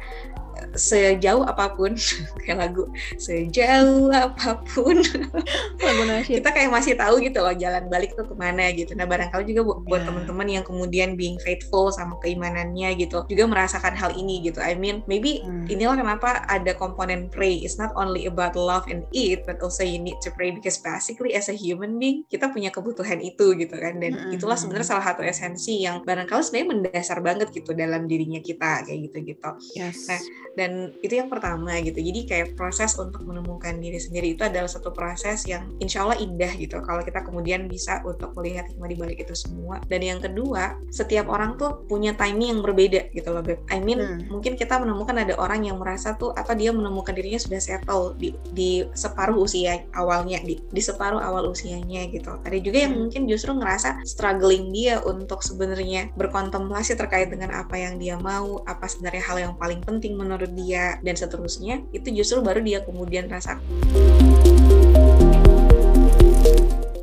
sejauh 0.76 1.44
apa 1.44 1.76
pun 1.76 1.96
kayak 2.44 2.58
lagu 2.58 2.88
sejauh 3.20 4.12
apa 4.12 4.60
pun. 4.64 5.00
Lagu 5.86 6.02
kita 6.26 6.50
kayak 6.50 6.72
masih 6.72 6.98
tahu 6.98 7.22
gitu 7.22 7.44
loh 7.44 7.54
jalan 7.54 7.86
balik 7.92 8.16
tuh 8.18 8.26
ke 8.26 8.36
mana 8.36 8.72
gitu. 8.74 8.96
Nah 8.98 9.06
barangkali 9.06 9.54
juga 9.54 9.62
buat, 9.86 10.02
yeah. 10.02 10.08
teman-teman 10.08 10.48
yang 10.50 10.64
kemudian 10.66 11.14
being 11.14 11.38
faithful 11.44 11.94
sama 11.94 12.18
keimanannya 12.24 12.96
gitu 12.98 13.22
juga 13.30 13.44
merasakan 13.46 13.94
hal 13.94 14.16
ini 14.16 14.42
gitu. 14.42 14.64
I 14.64 14.74
mean 14.74 15.06
maybe 15.06 15.46
hmm. 15.46 15.70
inilah 15.70 16.00
kenapa 16.00 16.48
ada 16.48 16.74
komponen 16.74 17.30
pray. 17.30 17.62
It's 17.62 17.78
not 17.78 17.94
only 17.94 18.26
about 18.26 18.58
love 18.58 18.88
and 18.90 19.06
eat 19.14 19.46
but 19.46 19.62
also 19.62 19.86
you 19.86 20.02
need 20.02 20.18
to 20.26 20.34
pray 20.34 20.50
because 20.56 20.80
basically 20.80 21.38
as 21.38 21.52
a 21.52 21.56
human 21.56 22.02
being 22.02 22.26
kita 22.32 22.50
punya 22.50 22.72
kebutuhan 22.74 23.22
itu 23.22 23.54
gitu 23.60 23.76
kan. 23.76 24.00
Dan 24.02 24.16
hmm. 24.16 24.36
itulah 24.36 24.58
sebenarnya 24.58 24.88
salah 24.96 25.06
satu 25.14 25.22
esensi 25.22 25.86
yang 25.86 26.02
barangkali 26.02 26.42
sebenarnya 26.42 26.70
mendasar 26.72 27.20
banget 27.22 27.35
gitu 27.52 27.76
dalam 27.76 28.08
dirinya 28.08 28.40
kita 28.40 28.88
kayak 28.88 29.00
gitu 29.12 29.18
gitu 29.36 29.50
yes. 29.76 30.08
nah 30.08 30.22
dan 30.56 30.96
itu 31.04 31.20
yang 31.20 31.28
pertama 31.28 31.76
gitu 31.84 32.00
jadi 32.00 32.22
kayak 32.26 32.48
proses 32.56 32.96
untuk 32.96 33.28
menemukan 33.28 33.76
diri 33.78 34.00
sendiri 34.00 34.34
itu 34.34 34.44
adalah 34.48 34.72
satu 34.72 34.96
proses 34.96 35.44
yang 35.46 35.68
insya 35.84 36.08
Allah 36.08 36.18
indah 36.18 36.52
gitu 36.56 36.80
kalau 36.82 37.04
kita 37.04 37.22
kemudian 37.22 37.68
bisa 37.68 38.00
untuk 38.08 38.32
melihat 38.40 38.66
hikmah 38.72 38.90
di 38.90 38.98
balik 38.98 39.20
itu 39.22 39.36
semua 39.36 39.84
dan 39.92 40.02
yang 40.02 40.20
kedua 40.24 40.80
setiap 40.90 41.28
orang 41.28 41.60
tuh 41.60 41.84
punya 41.92 42.16
timing 42.16 42.58
yang 42.58 42.62
berbeda 42.64 43.12
gitu 43.12 43.30
loh 43.36 43.44
Beb 43.44 43.60
I 43.68 43.84
mean 43.84 44.00
hmm. 44.00 44.32
mungkin 44.32 44.56
kita 44.56 44.80
menemukan 44.80 45.20
ada 45.20 45.36
orang 45.36 45.68
yang 45.68 45.78
merasa 45.78 46.16
tuh 46.16 46.32
apa 46.34 46.56
dia 46.56 46.72
menemukan 46.72 47.12
dirinya 47.12 47.38
sudah 47.38 47.60
settle 47.60 48.16
di, 48.16 48.32
di 48.56 48.88
separuh 48.96 49.36
usia 49.44 49.84
awalnya 49.94 50.40
di, 50.42 50.64
di 50.72 50.82
separuh 50.82 51.20
awal 51.20 51.52
usianya 51.52 52.08
gitu 52.10 52.40
ada 52.40 52.58
juga 52.64 52.88
yang 52.88 52.96
hmm. 52.96 53.02
mungkin 53.08 53.22
justru 53.28 53.52
ngerasa 53.52 54.08
struggling 54.08 54.72
dia 54.72 55.04
untuk 55.04 55.44
sebenarnya 55.44 56.16
berkontemplasi 56.16 56.96
terkait 56.96 57.25
dengan 57.28 57.52
apa 57.52 57.76
yang 57.76 57.98
dia 57.98 58.16
mau 58.16 58.62
apa 58.70 58.86
sebenarnya 58.86 59.24
hal 59.26 59.38
yang 59.42 59.54
paling 59.58 59.82
penting 59.82 60.14
menurut 60.14 60.36
menurut 60.36 60.52
dia 60.60 61.00
dan 61.02 61.16
seterusnya 61.16 61.82
itu 61.96 62.12
justru 62.12 62.44
baru 62.44 62.62
dia 62.62 62.84
kemudian 62.84 63.32
rasa 63.32 63.58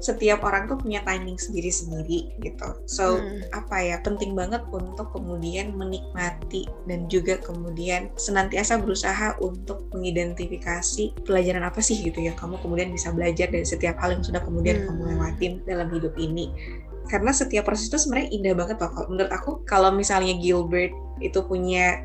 setiap 0.02 0.42
orang 0.42 0.66
tuh 0.66 0.74
punya 0.82 0.98
timing 1.06 1.38
sendiri-sendiri 1.38 2.34
gitu. 2.42 2.68
So 2.90 3.22
hmm. 3.22 3.54
apa 3.54 3.86
ya 3.86 3.96
penting 4.02 4.34
banget 4.34 4.66
untuk 4.74 5.14
kemudian 5.14 5.78
menikmati 5.78 6.66
dan 6.90 7.06
juga 7.06 7.38
kemudian 7.38 8.10
senantiasa 8.18 8.82
berusaha 8.82 9.38
untuk 9.38 9.86
mengidentifikasi 9.94 11.22
pelajaran 11.22 11.62
apa 11.62 11.78
sih 11.78 12.02
gitu 12.02 12.18
ya 12.18 12.34
kamu 12.34 12.58
kemudian 12.58 12.90
bisa 12.90 13.14
belajar 13.14 13.46
dari 13.46 13.62
setiap 13.62 13.94
hal 14.02 14.18
yang 14.18 14.26
sudah 14.26 14.42
kemudian 14.42 14.82
hmm. 14.82 14.86
kamu 14.90 15.02
lewatin 15.14 15.52
dalam 15.70 15.86
hidup 15.94 16.18
ini 16.18 16.50
karena 17.10 17.30
setiap 17.34 17.66
proses 17.66 17.90
itu 17.90 17.98
sebenarnya 17.98 18.30
indah 18.34 18.54
banget 18.54 18.76
loh. 18.78 18.92
Menurut 19.10 19.32
aku 19.32 19.50
kalau 19.66 19.90
misalnya 19.94 20.36
Gilbert 20.38 20.92
itu 21.22 21.38
punya 21.46 22.02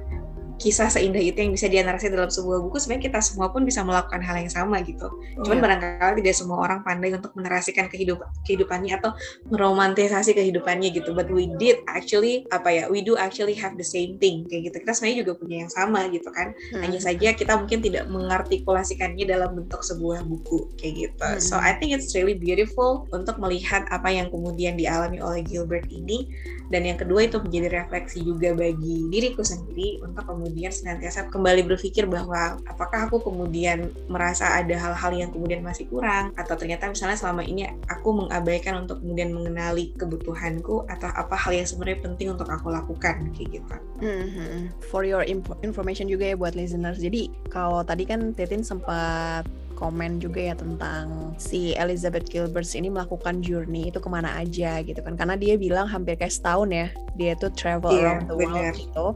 kisah 0.58 0.90
seindah 0.90 1.22
itu 1.22 1.38
yang 1.38 1.54
bisa 1.54 1.70
dianalisa 1.70 2.10
dalam 2.10 2.34
sebuah 2.34 2.60
buku 2.66 2.82
sebenarnya 2.82 3.14
kita 3.14 3.20
semua 3.22 3.54
pun 3.54 3.62
bisa 3.62 3.86
melakukan 3.86 4.20
hal 4.26 4.42
yang 4.42 4.50
sama 4.50 4.82
gitu. 4.82 5.06
Cuman 5.46 5.58
yeah. 5.62 5.64
barangkali 5.64 6.26
tidak 6.26 6.36
semua 6.36 6.58
orang 6.66 6.82
pandai 6.82 7.14
untuk 7.14 7.32
menerasikan 7.38 7.86
kehidupan 7.88 8.26
kehidupannya 8.44 8.98
atau 8.98 9.14
meromantisasi 9.54 10.34
kehidupannya 10.34 10.90
gitu. 10.92 11.14
But 11.14 11.30
we 11.30 11.48
did 11.62 11.86
actually 11.86 12.50
apa 12.50 12.74
ya 12.74 12.84
we 12.90 13.06
do 13.06 13.14
actually 13.16 13.54
have 13.62 13.78
the 13.78 13.86
same 13.86 14.18
thing. 14.18 14.50
Kayak 14.50 14.74
gitu. 14.74 14.76
Kita 14.82 14.98
sebenarnya 14.98 15.18
juga 15.22 15.34
punya 15.38 15.56
yang 15.66 15.72
sama 15.72 16.10
gitu 16.10 16.30
kan. 16.34 16.52
Hmm. 16.74 16.82
hanya 16.84 17.00
saja 17.00 17.36
kita 17.38 17.54
mungkin 17.60 17.80
tidak 17.86 18.10
mengartikulasikannya 18.10 19.26
dalam 19.30 19.54
bentuk 19.54 19.86
sebuah 19.86 20.26
buku 20.26 20.74
kayak 20.80 20.94
gitu. 21.08 21.22
Hmm. 21.22 21.40
so 21.44 21.56
I 21.60 21.78
think 21.78 21.94
it's 21.94 22.16
really 22.18 22.34
beautiful 22.34 23.06
untuk 23.14 23.38
melihat 23.38 23.86
apa 23.94 24.10
yang 24.10 24.34
kemudian 24.34 24.74
dialami 24.80 25.22
oleh 25.22 25.46
Gilbert 25.46 25.86
ini. 25.94 26.28
Dan 26.68 26.84
yang 26.84 27.00
kedua 27.00 27.24
itu 27.24 27.40
menjadi 27.40 27.84
refleksi 27.84 28.20
juga 28.28 28.52
bagi 28.52 29.08
diriku 29.08 29.40
sendiri 29.40 30.04
untuk 30.04 30.28
kemudian 30.28 30.47
senantiasa 30.72 31.28
kembali 31.32 31.66
berpikir 31.68 32.06
bahwa 32.06 32.60
apakah 32.68 33.08
aku 33.10 33.24
kemudian 33.24 33.90
merasa 34.08 34.58
ada 34.58 34.76
hal-hal 34.76 35.12
yang 35.16 35.30
kemudian 35.32 35.64
masih 35.64 35.90
kurang 35.90 36.32
atau 36.40 36.56
ternyata 36.56 36.88
misalnya 36.88 37.18
selama 37.18 37.44
ini 37.44 37.68
aku 37.88 38.14
mengabaikan 38.14 38.86
untuk 38.88 39.02
kemudian 39.02 39.34
mengenali 39.34 39.96
kebutuhanku 39.98 40.88
atau 40.88 41.10
apa 41.12 41.36
hal 41.36 41.56
yang 41.56 41.68
sebenarnya 41.68 42.00
penting 42.04 42.28
untuk 42.34 42.48
aku 42.48 42.72
lakukan 42.72 43.32
kayak 43.36 43.62
gitu. 43.62 43.76
Mm-hmm. 44.04 44.72
For 44.94 45.04
your 45.04 45.26
information 45.66 46.06
juga 46.08 46.32
ya 46.32 46.36
buat 46.38 46.54
listeners. 46.54 47.02
Jadi 47.02 47.34
kalau 47.50 47.82
tadi 47.82 48.06
kan 48.06 48.36
Titin 48.36 48.62
sempat 48.62 49.48
komen 49.78 50.18
juga 50.18 50.42
ya 50.42 50.56
tentang 50.58 51.38
si 51.38 51.78
Elizabeth 51.78 52.26
Gilbert 52.26 52.66
ini 52.74 52.90
melakukan 52.90 53.46
journey 53.46 53.94
itu 53.94 54.02
ke 54.02 54.10
mana 54.10 54.34
aja 54.42 54.82
gitu 54.82 54.98
kan 55.06 55.14
karena 55.14 55.38
dia 55.38 55.54
bilang 55.54 55.86
hampir 55.86 56.18
kayak 56.18 56.34
setahun 56.34 56.70
ya 56.74 56.88
dia 57.14 57.34
tuh 57.38 57.54
travel 57.54 57.94
yeah, 57.94 58.18
around 58.18 58.26
the 58.26 58.36
world 58.36 58.58
bener. 58.58 58.74
gitu 58.74 59.08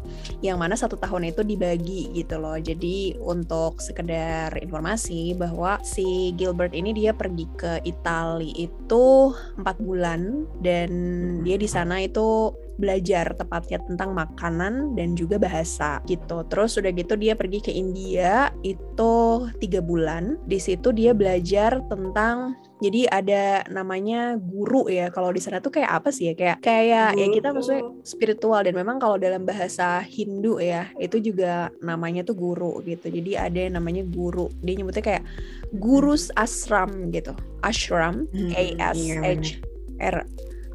yang 0.45 0.61
mana 0.61 0.77
satu 0.77 0.97
tahun 0.97 1.33
itu 1.33 1.41
dibagi 1.41 2.13
gitu 2.13 2.37
loh 2.37 2.57
jadi 2.61 3.17
untuk 3.17 3.81
sekedar 3.81 4.53
informasi 4.61 5.33
bahwa 5.33 5.81
si 5.81 6.33
Gilbert 6.37 6.77
ini 6.77 6.93
dia 6.93 7.17
pergi 7.17 7.45
ke 7.57 7.81
Italia 7.81 8.69
itu 8.69 9.33
empat 9.57 9.77
bulan 9.81 10.45
dan 10.61 10.89
dia 11.41 11.57
di 11.57 11.65
sana 11.65 12.01
itu 12.05 12.53
belajar 12.79 13.35
tepatnya 13.35 13.81
tentang 13.83 14.15
makanan 14.15 14.95
dan 14.95 15.13
juga 15.17 15.41
bahasa 15.41 15.99
gitu. 16.07 16.43
Terus 16.47 16.77
udah 16.79 16.91
gitu 16.93 17.13
dia 17.19 17.33
pergi 17.35 17.59
ke 17.59 17.71
India 17.71 18.49
itu 18.63 19.47
tiga 19.59 19.79
bulan. 19.83 20.39
Di 20.47 20.57
situ 20.61 20.95
dia 20.95 21.11
belajar 21.11 21.83
tentang 21.91 22.55
jadi 22.81 23.05
ada 23.13 23.43
namanya 23.69 24.41
guru 24.41 24.89
ya. 24.89 25.13
Kalau 25.13 25.29
di 25.29 25.37
sana 25.37 25.61
tuh 25.61 25.69
kayak 25.69 26.01
apa 26.01 26.09
sih 26.09 26.31
ya? 26.31 26.33
Kayak 26.33 26.57
kayak 26.65 27.09
ya 27.13 27.27
kita 27.29 27.53
maksudnya 27.53 27.85
spiritual 28.01 28.65
dan 28.65 28.73
memang 28.73 28.97
kalau 28.97 29.21
dalam 29.21 29.45
bahasa 29.45 30.01
Hindu 30.01 30.57
ya 30.57 30.89
itu 30.97 31.21
juga 31.21 31.69
namanya 31.85 32.25
tuh 32.25 32.33
guru 32.33 32.81
gitu. 32.87 33.13
Jadi 33.13 33.37
ada 33.37 33.59
yang 33.59 33.77
namanya 33.77 34.01
guru. 34.09 34.49
Dia 34.65 34.81
nyebutnya 34.81 35.05
kayak 35.05 35.23
gurus 35.77 36.33
asram 36.33 37.13
gitu. 37.13 37.37
Ashram, 37.61 38.25
hmm, 38.33 38.57
A 38.57 38.65
S 38.97 38.97
iya, 38.97 39.21
H 39.21 39.61
R 40.01 40.17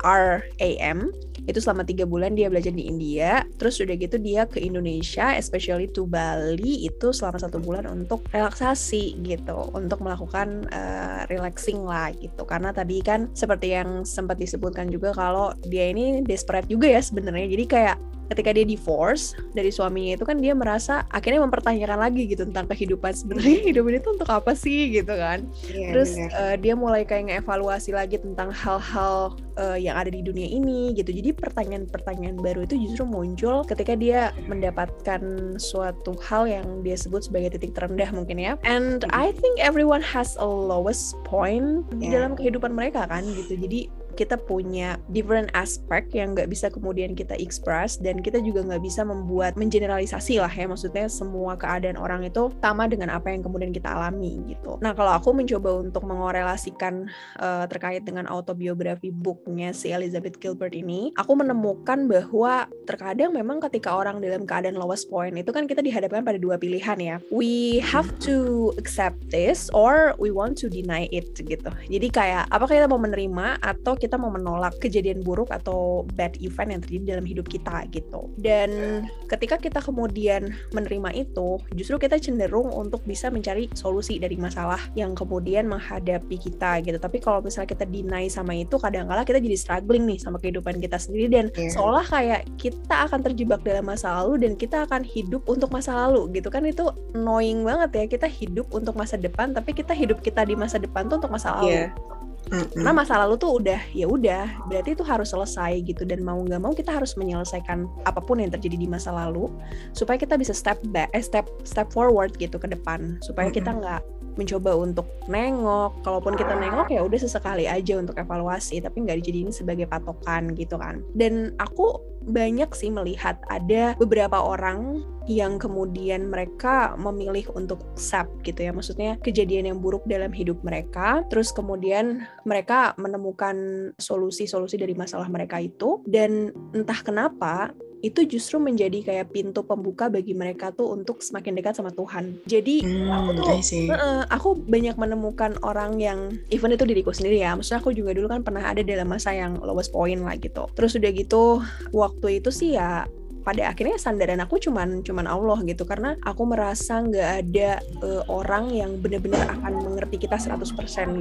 R 0.07 0.47
A 0.47 0.71
M 0.79 1.11
itu 1.47 1.59
selama 1.63 1.87
tiga 1.87 2.05
bulan 2.05 2.35
dia 2.35 2.51
belajar 2.51 2.75
di 2.75 2.91
India. 2.91 3.47
Terus 3.57 3.79
udah 3.79 3.95
gitu 3.95 4.19
dia 4.19 4.45
ke 4.47 4.59
Indonesia 4.63 5.35
especially 5.39 5.87
to 5.91 6.05
Bali 6.07 6.87
itu 6.87 7.15
selama 7.15 7.39
satu 7.39 7.63
bulan 7.63 7.87
untuk 7.87 8.27
relaksasi 8.35 9.23
gitu. 9.23 9.71
Untuk 9.73 10.03
melakukan 10.03 10.67
uh, 10.75 11.23
relaxing 11.31 11.87
lah 11.87 12.11
gitu. 12.19 12.43
Karena 12.43 12.75
tadi 12.75 12.99
kan 13.01 13.31
seperti 13.33 13.79
yang 13.79 14.03
sempat 14.03 14.39
disebutkan 14.43 14.91
juga 14.91 15.15
kalau 15.15 15.55
dia 15.67 15.91
ini 15.91 16.23
desperate 16.27 16.67
juga 16.67 16.91
ya 16.91 17.01
sebenarnya. 17.03 17.47
Jadi 17.47 17.65
kayak 17.67 17.97
ketika 18.33 18.51
dia 18.55 18.67
divorce 18.67 19.35
dari 19.55 19.71
suaminya 19.71 20.19
itu 20.19 20.25
kan 20.27 20.37
dia 20.39 20.53
merasa 20.53 21.07
akhirnya 21.11 21.43
mempertanyakan 21.47 21.99
lagi 21.99 22.27
gitu 22.27 22.47
tentang 22.47 22.67
kehidupan 22.71 23.13
sebenarnya. 23.15 23.59
Hidup 23.73 23.85
ini 23.91 23.99
tuh 24.03 24.19
untuk 24.19 24.31
apa 24.31 24.53
sih 24.53 24.91
gitu 24.93 25.15
kan. 25.15 25.47
Yeah, 25.71 25.95
terus 25.95 26.19
uh, 26.35 26.55
dia 26.59 26.75
mulai 26.75 27.07
kayak 27.07 27.31
ngevaluasi 27.31 27.95
lagi 27.95 28.19
tentang 28.19 28.51
hal-hal 28.51 29.39
uh, 29.59 29.79
yang 29.79 29.97
ada 29.97 30.11
di 30.13 30.23
dunia 30.23 30.47
ini 30.47 30.95
gitu. 30.95 31.11
Jadi 31.11 31.35
pertanyaan-pertanyaan 31.37 32.39
baru 32.39 32.65
itu 32.67 32.77
justru 32.79 33.05
muncul 33.09 33.63
ketika 33.65 33.95
dia 33.95 34.31
mendapatkan 34.47 35.21
suatu 35.57 36.15
hal 36.27 36.47
yang 36.47 36.67
dia 36.83 36.95
sebut 36.99 37.27
sebagai 37.27 37.59
titik 37.59 37.75
terendah 37.75 38.11
mungkin 38.13 38.39
ya. 38.39 38.55
And 38.63 39.05
I 39.11 39.33
think 39.33 39.59
everyone 39.59 40.03
has 40.05 40.35
a 40.39 40.47
lowest 40.47 41.17
point 41.25 41.87
yeah. 41.97 42.01
di 42.01 42.07
dalam 42.13 42.33
kehidupan 42.35 42.73
mereka 42.73 43.09
kan 43.09 43.25
gitu. 43.25 43.57
Jadi 43.57 44.06
kita 44.17 44.41
punya 44.41 44.97
different 45.13 45.53
aspect 45.53 46.17
yang 46.17 46.33
nggak 46.33 46.49
bisa 46.49 46.73
kemudian 46.73 47.13
kita 47.13 47.37
express 47.37 48.01
dan 48.01 48.25
kita 48.25 48.41
juga 48.41 48.65
nggak 48.65 48.81
bisa 48.81 49.05
membuat 49.05 49.55
mengeneralisasi 49.61 50.41
lah 50.41 50.51
ya 50.51 50.65
maksudnya 50.65 51.07
semua 51.13 51.55
keadaan 51.61 52.01
orang 52.01 52.25
itu 52.25 52.49
sama 52.65 52.89
dengan 52.89 53.13
apa 53.13 53.29
yang 53.29 53.45
kemudian 53.45 53.71
kita 53.75 53.93
alami 53.93 54.41
gitu. 54.49 54.81
Nah 54.81 54.97
kalau 54.97 55.13
aku 55.13 55.35
mencoba 55.35 55.83
untuk 55.83 56.07
mengorelasikan 56.07 57.11
uh, 57.43 57.69
terkait 57.69 58.07
dengan 58.07 58.25
autobiografi 58.31 59.11
booknya 59.11 59.75
si 59.75 59.91
Elizabeth 59.91 60.39
Gilbert 60.39 60.73
ini, 60.73 61.13
aku 61.19 61.37
menemukan 61.37 62.07
bahwa 62.07 62.71
terkadang 62.87 63.35
memang 63.35 63.59
ketika 63.59 63.93
orang 63.93 64.23
dalam 64.23 64.47
keadaan 64.47 64.79
lowest 64.79 65.11
point 65.11 65.35
itu 65.35 65.51
kan 65.51 65.67
kita 65.67 65.83
dihadapkan 65.83 66.23
pada 66.23 66.39
dua 66.39 66.57
pilihan 66.57 66.97
ya. 67.03 67.17
We 67.35 67.83
have 67.83 68.09
to 68.25 68.71
accept 68.79 69.29
this 69.35 69.67
or 69.75 70.15
we 70.23 70.31
want 70.31 70.55
to 70.63 70.71
deny 70.71 71.11
it 71.11 71.35
gitu. 71.35 71.69
Jadi 71.91 72.09
kayak 72.09 72.47
apakah 72.55 72.79
kita 72.79 72.87
mau 72.87 73.03
menerima 73.03 73.59
atau 73.59 73.99
kita 73.99 74.06
mau 74.15 74.31
menolak 74.31 74.79
kejadian 74.79 75.27
buruk 75.27 75.51
atau 75.51 76.07
bad 76.15 76.39
event 76.39 76.79
yang 76.79 76.81
terjadi 76.87 77.05
dalam 77.19 77.27
hidup 77.27 77.51
kita 77.51 77.83
gitu. 77.91 78.31
Dan 78.39 79.03
ketika 79.27 79.59
kita 79.59 79.83
kemudian 79.83 80.55
menerima 80.71 81.11
itu, 81.19 81.59
justru 81.75 81.99
kita 81.99 82.23
cenderung 82.23 82.71
untuk 82.71 83.03
bisa 83.03 83.27
mencari 83.27 83.67
solusi 83.75 84.23
dari 84.23 84.39
masalah 84.39 84.79
yang 84.95 85.19
kemudian 85.19 85.67
menghadapi 85.67 86.39
kita 86.39 86.79
gitu. 86.87 87.03
Tapi 87.03 87.19
kalau 87.19 87.43
misalnya 87.43 87.75
kita 87.75 87.85
deny 87.91 88.31
sama 88.31 88.55
itu, 88.55 88.79
kadang-kala 88.79 89.27
kita 89.27 89.43
jadi 89.43 89.59
struggling 89.59 90.07
nih 90.07 90.23
sama 90.23 90.39
kehidupan 90.39 90.79
kita 90.79 91.01
sendiri 91.01 91.27
dan 91.27 91.47
yeah. 91.59 91.73
seolah 91.75 92.07
kayak 92.07 92.47
kita 92.61 93.11
akan 93.11 93.25
terjebak 93.27 93.65
dalam 93.67 93.89
masa 93.89 94.23
lalu 94.23 94.47
dan 94.47 94.53
kita 94.55 94.85
akan 94.87 95.03
hidup 95.03 95.43
untuk 95.51 95.73
masa 95.75 96.07
lalu 96.07 96.31
gitu 96.39 96.53
kan 96.53 96.63
itu 96.63 96.87
annoying 97.17 97.65
banget 97.65 97.91
ya 97.95 98.05
kita 98.07 98.29
hidup 98.29 98.69
untuk 98.71 98.95
masa 98.95 99.17
depan 99.17 99.51
tapi 99.57 99.73
kita 99.73 99.97
hidup 99.97 100.21
kita 100.21 100.45
di 100.45 100.55
masa 100.55 100.77
depan 100.79 101.09
tuh 101.11 101.19
untuk 101.19 101.33
masa 101.33 101.59
lalu. 101.59 101.89
Yeah. 101.89 102.16
Mm-hmm. 102.47 102.79
Karena 102.79 102.93
masa 102.95 103.15
lalu 103.19 103.35
tuh 103.39 103.59
udah 103.59 103.81
ya 103.91 104.07
udah, 104.07 104.47
berarti 104.71 104.95
itu 104.95 105.03
harus 105.03 105.35
selesai 105.35 105.83
gitu. 105.83 106.07
Dan 106.07 106.23
mau 106.23 106.39
nggak 106.39 106.61
mau 106.63 106.73
kita 106.73 106.95
harus 106.95 107.19
menyelesaikan 107.19 107.91
apa 108.07 108.21
pun 108.23 108.39
yang 108.39 108.51
terjadi 108.55 108.79
di 108.79 108.87
masa 108.87 109.11
lalu 109.11 109.51
supaya 109.91 110.15
kita 110.15 110.39
bisa 110.39 110.55
step 110.55 110.79
back, 110.95 111.11
eh, 111.11 111.23
step 111.23 111.47
step 111.67 111.91
forward 111.91 112.35
gitu 112.39 112.57
ke 112.57 112.71
depan. 112.71 113.19
Supaya 113.23 113.51
mm-hmm. 113.51 113.59
kita 113.59 113.71
nggak 113.75 114.03
mencoba 114.37 114.71
untuk 114.77 115.07
nengok. 115.27 116.05
Kalaupun 116.05 116.37
kita 116.39 116.55
nengok 116.55 116.93
ya 116.93 117.03
udah 117.03 117.19
sesekali 117.19 117.67
aja 117.67 117.99
untuk 117.99 118.15
evaluasi. 118.15 118.79
Tapi 118.79 118.97
nggak 119.03 119.19
dijadiin 119.25 119.51
sebagai 119.51 119.91
patokan 119.91 120.55
gitu 120.55 120.79
kan. 120.79 121.03
Dan 121.17 121.57
aku 121.59 122.16
banyak 122.27 122.71
sih 122.75 122.91
melihat 122.91 123.39
ada 123.47 123.95
beberapa 123.97 124.43
orang 124.43 125.03
yang 125.27 125.59
kemudian 125.59 126.31
mereka 126.31 126.95
memilih 126.95 127.51
untuk 127.55 127.83
accept 127.95 128.31
gitu 128.47 128.67
ya. 128.67 128.73
Maksudnya 128.75 129.19
kejadian 129.23 129.75
yang 129.75 129.79
buruk 129.83 130.03
dalam 130.07 130.31
hidup 130.31 130.63
mereka 130.63 131.23
terus 131.31 131.51
kemudian 131.51 132.27
mereka 132.47 132.95
menemukan 132.99 133.91
solusi-solusi 133.99 134.79
dari 134.79 134.95
masalah 134.95 135.27
mereka 135.31 135.59
itu. 135.63 136.03
Dan 136.07 136.55
entah 136.75 137.01
kenapa 137.03 137.71
itu 138.07 138.23
justru 138.39 138.63
menjadi 138.63 139.03
kayak 139.03 139.35
pintu 139.35 139.67
pembuka 139.67 140.07
bagi 140.07 140.31
mereka 140.31 140.71
tuh 140.71 140.95
untuk 140.95 141.19
semakin 141.19 141.59
dekat 141.59 141.75
sama 141.75 141.91
Tuhan. 141.91 142.39
Jadi 142.47 142.87
hmm, 142.87 143.11
aku 143.11 143.31
tuh 143.35 143.47
uh, 143.91 144.23
aku 144.31 144.55
banyak 144.55 144.95
menemukan 144.95 145.59
orang 145.67 145.99
yang 145.99 146.39
even 146.55 146.71
itu 146.71 146.87
diriku 146.87 147.11
sendiri 147.11 147.43
ya. 147.43 147.59
Maksudnya 147.59 147.83
aku 147.83 147.91
juga 147.91 148.15
dulu 148.15 148.31
kan 148.31 148.47
pernah 148.47 148.63
ada 148.63 148.87
dalam 148.87 149.11
masa 149.11 149.35
yang 149.35 149.59
lowest 149.59 149.91
point 149.91 150.23
lah 150.23 150.39
gitu. 150.39 150.71
Terus 150.79 150.95
udah 150.95 151.11
gitu 151.11 151.43
waktu 151.91 152.39
itu 152.39 152.55
sih 152.55 152.79
ya 152.79 153.11
pada 153.47 153.71
akhirnya 153.71 153.95
sandaran 153.95 154.43
aku 154.43 154.59
cuman 154.59 155.07
cuman 155.07 155.31
Allah 155.31 155.63
gitu. 155.63 155.87
Karena 155.87 156.19
aku 156.27 156.43
merasa 156.43 156.99
nggak 156.99 157.31
ada 157.47 157.79
uh, 158.03 158.27
orang 158.27 158.75
yang 158.75 158.99
benar-benar 158.99 159.47
akan 159.55 159.87
mengerti 159.87 160.27
kita 160.27 160.35
100% 160.35 160.67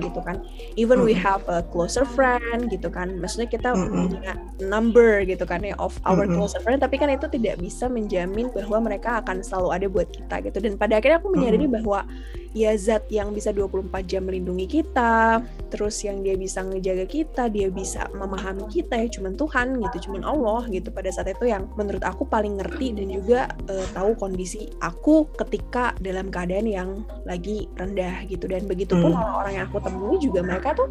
gitu 0.01 0.20
kan. 0.25 0.41
Even 0.74 1.05
we 1.05 1.13
have 1.13 1.46
a 1.46 1.62
closer 1.70 2.01
friend 2.01 2.74
gitu 2.74 2.89
kan. 2.89 3.13
Maksudnya 3.22 3.46
kita 3.46 3.77
punya 3.77 4.34
number 4.58 5.22
gitu 5.29 5.46
kan 5.46 5.62
ya 5.62 5.77
of 5.77 5.94
our 6.10 6.25
closer 6.25 6.58
friend. 6.65 6.82
Tapi 6.82 6.98
kan 6.98 7.13
itu 7.13 7.29
tidak 7.29 7.62
bisa 7.62 7.86
menjamin 7.86 8.50
bahwa 8.50 8.89
mereka 8.89 9.22
akan 9.22 9.46
selalu 9.46 9.70
ada 9.70 9.86
buat 9.86 10.10
kita 10.10 10.41
gitu. 10.50 10.58
Dan 10.65 10.82
pada 10.82 10.98
akhirnya 10.98 11.22
aku 11.22 11.29
menyadari 11.29 11.70
bahwa 11.70 12.10
ya 12.55 12.72
zat 12.79 13.03
yang 13.12 13.36
bisa 13.36 13.51
24 13.51 13.91
jam 14.08 14.24
melindungi 14.24 14.79
kita, 14.79 15.44
terus 15.67 16.00
yang 16.08 16.24
dia 16.24 16.39
bisa 16.39 16.63
ngejaga 16.63 17.03
kita, 17.03 17.51
dia 17.51 17.67
bisa 17.67 18.08
memahami 18.15 18.63
kita 18.72 18.96
ya 18.96 19.12
cuman 19.12 19.36
Tuhan 19.36 19.67
gitu, 19.84 20.10
cuman 20.10 20.24
Allah 20.24 20.63
gitu 20.72 20.88
pada 20.88 21.12
saat 21.12 21.36
itu 21.36 21.51
yang 21.51 21.67
menurut 21.75 22.00
aku 22.08 22.14
paling 22.24 22.55
ngerti 22.63 22.95
dan 22.95 23.07
juga 23.12 23.39
uh, 23.67 23.86
tahu 23.91 24.15
kondisi 24.15 24.72
aku 24.79 25.27
ketika 25.36 25.91
dalam 26.00 26.31
keadaan 26.31 26.67
yang 26.69 26.89
lagi 27.27 27.67
rendah 27.75 28.24
gitu 28.31 28.48
dan 28.48 28.63
begitu 28.63 28.95
pun 28.95 29.12
hmm. 29.12 29.19
orang-orang 29.19 29.53
yang 29.60 29.65
aku 29.67 29.79
temui 29.84 30.17
juga 30.24 30.39
mereka 30.39 30.72
tuh 30.72 30.88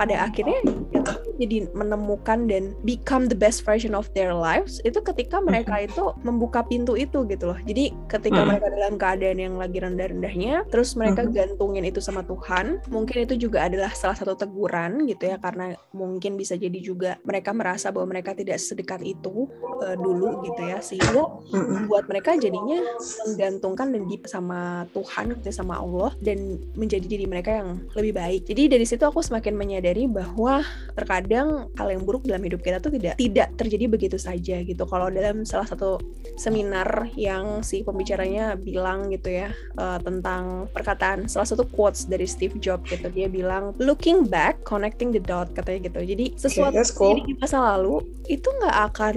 pada 0.00 0.24
akhirnya 0.24 0.58
ya, 0.90 1.02
jadi 1.36 1.68
menemukan 1.76 2.48
dan 2.48 2.72
become 2.86 3.28
the 3.28 3.36
best 3.36 3.66
version 3.68 3.92
of 3.92 4.08
their 4.16 4.32
lives 4.32 4.80
itu 4.88 5.02
ketika 5.04 5.42
mereka 5.44 5.76
hmm. 5.76 5.86
itu 5.92 6.04
membuka 6.24 6.64
pintu 6.64 6.96
itu 6.96 7.28
gitu 7.28 7.52
loh. 7.52 7.58
Jadi 7.68 7.92
ketika 8.08 8.40
hmm. 8.40 8.48
mereka 8.48 8.66
dalam 8.72 8.94
keadaan 8.96 9.38
yang 9.38 9.54
lagi 9.60 9.78
rendah-rendahnya 9.82 10.70
terus 10.70 10.94
mereka 10.94 11.26
gantungin 11.26 11.82
itu 11.82 11.98
sama 11.98 12.22
Tuhan 12.22 12.78
mungkin 12.88 13.26
itu 13.26 13.34
juga 13.48 13.66
adalah 13.66 13.90
salah 13.90 14.14
satu 14.14 14.38
teguran 14.38 15.04
gitu 15.10 15.26
ya 15.26 15.36
karena 15.42 15.74
mungkin 15.90 16.38
bisa 16.38 16.54
jadi 16.54 16.78
juga 16.78 17.18
mereka 17.26 17.50
merasa 17.50 17.90
bahwa 17.90 18.14
mereka 18.14 18.36
tidak 18.38 18.62
sedekat 18.62 19.02
itu 19.02 19.50
uh, 19.82 19.96
dulu 19.98 20.46
gitu 20.46 20.61
ya 20.62 20.78
sehingga 20.78 21.10
mm-hmm. 21.12 21.90
buat 21.90 22.04
mereka 22.08 22.38
jadinya 22.38 22.80
menggantungkan 23.28 23.92
dan 23.92 24.02
sama 24.24 24.86
Tuhan 24.94 25.36
gitu 25.36 25.46
ya, 25.50 25.54
sama 25.54 25.74
Allah 25.82 26.10
dan 26.22 26.62
menjadi 26.78 27.06
diri 27.06 27.26
mereka 27.26 27.62
yang 27.62 27.82
lebih 27.98 28.12
baik 28.16 28.42
jadi 28.48 28.78
dari 28.78 28.86
situ 28.86 29.02
aku 29.02 29.20
semakin 29.20 29.58
menyadari 29.58 30.06
bahwa 30.06 30.62
terkadang 30.94 31.68
hal 31.76 31.88
yang 31.90 32.02
buruk 32.06 32.24
dalam 32.24 32.42
hidup 32.46 32.62
kita 32.62 32.78
tuh 32.78 32.94
tidak 32.94 33.18
tidak 33.18 33.48
terjadi 33.58 33.84
begitu 33.90 34.16
saja 34.16 34.62
gitu 34.62 34.84
kalau 34.86 35.10
dalam 35.10 35.44
salah 35.44 35.66
satu 35.66 35.98
seminar 36.38 37.10
yang 37.18 37.60
si 37.60 37.82
pembicaranya 37.82 38.56
bilang 38.56 39.10
gitu 39.10 39.28
ya 39.28 39.50
uh, 39.76 39.98
tentang 40.00 40.70
perkataan 40.70 40.92
perkataan 40.92 41.26
salah 41.26 41.48
satu 41.48 41.64
quotes 41.72 42.04
dari 42.04 42.28
Steve 42.28 42.60
Jobs 42.60 42.86
gitu 42.92 43.08
dia 43.10 43.26
bilang 43.26 43.72
looking 43.80 44.28
back 44.28 44.60
connecting 44.62 45.10
the 45.10 45.18
dot 45.18 45.48
katanya 45.56 45.88
gitu 45.90 46.00
jadi 46.14 46.26
sesuatu 46.36 46.78
okay, 46.78 46.94
cool. 46.94 47.16
di 47.24 47.34
masa 47.40 47.58
lalu 47.58 48.04
itu 48.30 48.44
nggak 48.44 48.76
akan 48.92 49.16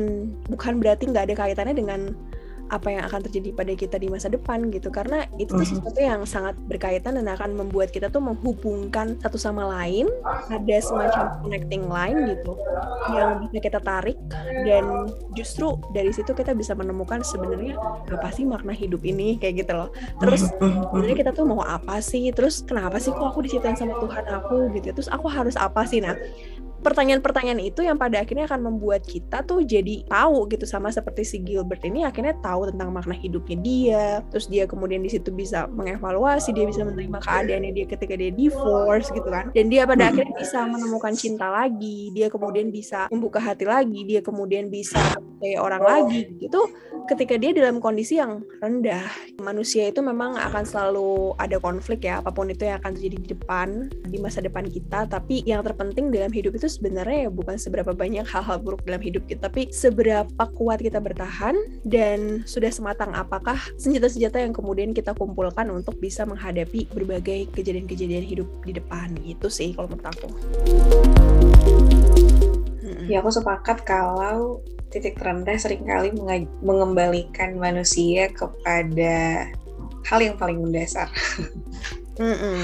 bukan 0.49 0.73
berarti 0.81 1.03
nggak 1.11 1.29
ada 1.29 1.34
kaitannya 1.35 1.75
dengan 1.75 2.15
apa 2.73 2.89
yang 2.89 3.05
akan 3.05 3.21
terjadi 3.29 3.53
pada 3.53 3.73
kita 3.77 3.95
di 4.01 4.09
masa 4.09 4.25
depan 4.31 4.73
gitu. 4.73 4.89
Karena 4.89 5.25
itu 5.37 5.53
tuh 5.53 5.61
mhm. 5.61 5.69
sesuatu 5.69 5.99
yang 6.01 6.21
sangat 6.25 6.57
berkaitan 6.65 7.17
dan 7.21 7.29
akan 7.29 7.53
membuat 7.53 7.93
kita 7.93 8.09
tuh 8.09 8.21
menghubungkan 8.23 9.17
satu 9.21 9.37
sama 9.37 9.69
lain 9.69 10.09
ada 10.49 10.77
semacam 10.81 11.37
connecting 11.45 11.85
line 11.85 12.17
gitu 12.33 12.57
yang 13.13 13.45
bisa 13.45 13.57
kita 13.61 13.79
tarik. 13.81 14.17
Dan 14.65 15.13
justru 15.37 15.77
dari 15.93 16.09
situ 16.09 16.33
kita 16.33 16.57
bisa 16.57 16.73
menemukan 16.73 17.21
sebenarnya 17.21 17.77
apa 18.09 18.33
sih 18.33 18.47
makna 18.47 18.73
hidup 18.73 19.05
ini 19.05 19.37
kayak 19.37 19.65
gitu 19.65 19.73
loh. 19.77 19.89
Terus 20.17 20.49
mhm, 20.57 20.65
mhm, 20.65 20.81
sebenarnya 20.89 21.17
kita 21.21 21.31
tuh 21.37 21.45
mau 21.45 21.61
apa 21.61 22.01
sih? 22.01 22.33
Terus 22.33 22.65
kenapa 22.65 22.97
sih 22.97 23.13
kok 23.13 23.25
aku 23.25 23.45
diciptain 23.45 23.77
sama 23.77 23.93
Tuhan 24.01 24.25
aku 24.25 24.73
gitu? 24.73 24.89
Terus 24.95 25.09
aku 25.13 25.29
harus 25.29 25.53
apa 25.53 25.85
sih? 25.85 26.01
Nah 26.01 26.17
pertanyaan-pertanyaan 26.85 27.65
itu 27.65 27.81
yang 27.81 27.97
pada 27.97 28.21
akhirnya 28.21 28.45
akan 28.45 28.61
membuat 28.69 29.01
kita 29.01 29.41
tuh 29.41 29.65
jadi 29.65 30.05
tahu 30.05 30.45
gitu 30.53 30.69
sama 30.69 30.93
seperti 30.93 31.25
si 31.25 31.37
Gilbert 31.41 31.81
ini 31.81 32.05
akhirnya 32.05 32.37
tahu 32.45 32.69
tentang 32.69 32.93
makna 32.93 33.17
hidupnya 33.17 33.57
dia. 33.57 34.05
Terus 34.29 34.45
dia 34.45 34.69
kemudian 34.69 35.01
di 35.01 35.09
situ 35.09 35.33
bisa 35.33 35.65
mengevaluasi 35.65 36.53
dia 36.53 36.69
bisa 36.69 36.85
menerima 36.85 37.17
keadaannya 37.25 37.73
dia 37.73 37.85
ketika 37.89 38.13
dia 38.13 38.29
divorce 38.29 39.09
gitu 39.09 39.25
kan. 39.25 39.49
Dan 39.57 39.73
dia 39.73 39.89
pada 39.89 40.13
akhirnya 40.13 40.37
bisa 40.37 40.61
menemukan 40.69 41.17
cinta 41.17 41.49
lagi 41.49 42.13
dia 42.13 42.29
kemudian 42.29 42.69
bisa 42.69 43.09
membuka 43.09 43.41
hati 43.41 43.65
lagi 43.65 44.05
dia 44.05 44.21
kemudian 44.21 44.69
bisa 44.69 45.01
kayak 45.41 45.61
orang 45.63 45.83
lagi 45.83 46.37
gitu 46.37 46.61
ketika 47.05 47.37
dia 47.37 47.53
dalam 47.53 47.77
kondisi 47.77 48.17
yang 48.17 48.41
rendah 48.61 49.05
manusia 49.41 49.89
itu 49.89 50.01
memang 50.01 50.37
akan 50.37 50.65
selalu 50.65 51.37
ada 51.37 51.61
konflik 51.61 52.05
ya 52.05 52.17
apa 52.19 52.33
pun 52.33 52.49
itu 52.49 52.65
yang 52.65 52.81
akan 52.81 52.97
terjadi 52.97 53.17
di 53.21 53.27
depan 53.37 53.67
di 54.09 54.17
masa 54.17 54.41
depan 54.41 54.65
kita 54.65 55.05
tapi 55.05 55.45
yang 55.45 55.61
terpenting 55.61 56.09
dalam 56.09 56.33
hidup 56.33 56.57
itu 56.57 56.65
sebenarnya 56.65 57.27
ya 57.27 57.29
bukan 57.29 57.55
seberapa 57.61 57.93
banyak 57.93 58.25
hal-hal 58.25 58.57
buruk 58.59 58.81
dalam 58.83 58.99
hidup 58.99 59.23
kita, 59.29 59.47
tapi 59.47 59.69
seberapa 59.69 60.43
kuat 60.57 60.81
kita 60.81 60.97
bertahan 60.97 61.55
dan 61.85 62.41
sudah 62.49 62.73
sematang 62.73 63.13
apakah 63.13 63.57
senjata-senjata 63.77 64.41
yang 64.41 64.51
kemudian 64.51 64.91
kita 64.91 65.13
kumpulkan 65.13 65.69
untuk 65.69 65.95
bisa 66.01 66.25
menghadapi 66.25 66.89
berbagai 66.91 67.53
kejadian-kejadian 67.53 68.25
hidup 68.25 68.47
di 68.65 68.73
depan. 68.75 69.13
Itu 69.21 69.47
sih 69.47 69.77
kalau 69.77 69.93
menurut 69.93 70.09
aku. 70.09 70.27
Ya 73.05 73.21
aku 73.21 73.29
sepakat 73.29 73.85
kalau 73.85 74.65
titik 74.95 75.19
terendah 75.19 75.59
sering 75.59 75.83
kali 75.83 76.15
mengembalikan 76.63 77.59
manusia 77.59 78.31
kepada 78.31 79.51
hal 80.07 80.19
yang 80.23 80.39
paling 80.39 80.63
mendasar. 80.63 81.11
mm 82.15 82.35
-mm. 82.39 82.63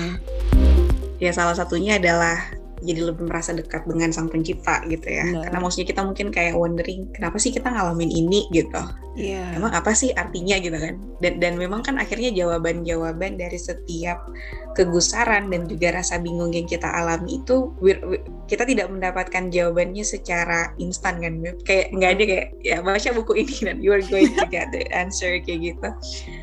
Ya 1.19 1.35
salah 1.35 1.53
satunya 1.59 1.99
adalah 1.99 2.55
jadi 2.81 3.13
lebih 3.13 3.29
merasa 3.29 3.53
dekat 3.53 3.85
dengan 3.85 4.09
sang 4.09 4.31
pencipta 4.31 4.81
gitu 4.89 5.05
ya. 5.05 5.27
Nah. 5.27 5.45
Karena 5.45 5.59
maksudnya 5.61 5.87
kita 5.93 6.01
mungkin 6.01 6.27
kayak 6.33 6.57
wondering 6.57 7.11
kenapa 7.13 7.37
sih 7.37 7.53
kita 7.53 7.69
ngalamin 7.69 8.09
ini 8.09 8.49
gitu. 8.49 8.81
Yeah. 9.13 9.53
Emang 9.53 9.75
apa 9.75 9.93
sih 9.93 10.15
artinya 10.17 10.57
gitu 10.57 10.73
kan? 10.79 10.97
Dan 11.21 11.37
dan 11.37 11.59
memang 11.61 11.85
kan 11.85 12.01
akhirnya 12.01 12.33
jawaban-jawaban 12.33 13.37
dari 13.37 13.59
setiap 13.59 14.25
kegusaran 14.73 15.51
dan 15.51 15.67
juga 15.67 15.99
rasa 15.99 16.17
bingung 16.19 16.55
yang 16.55 16.63
kita 16.63 16.87
alami 16.87 17.43
itu 17.43 17.75
we're, 17.83 17.99
we're, 18.07 18.23
kita 18.47 18.67
tidak 18.67 18.87
mendapatkan 18.91 19.47
jawabannya 19.51 20.03
secara 20.03 20.71
instan 20.79 21.19
kan 21.23 21.39
kayak 21.63 21.91
nggak 21.95 22.11
ada 22.19 22.23
kayak 22.27 22.47
ya 22.63 22.77
baca 22.83 23.09
buku 23.15 23.43
ini 23.47 23.55
dan 23.63 23.77
you 23.79 23.91
are 23.91 24.03
going 24.07 24.31
to 24.31 24.43
get 24.47 24.67
the 24.75 24.83
answer 24.91 25.39
kayak 25.43 25.71
gitu. 25.71 25.89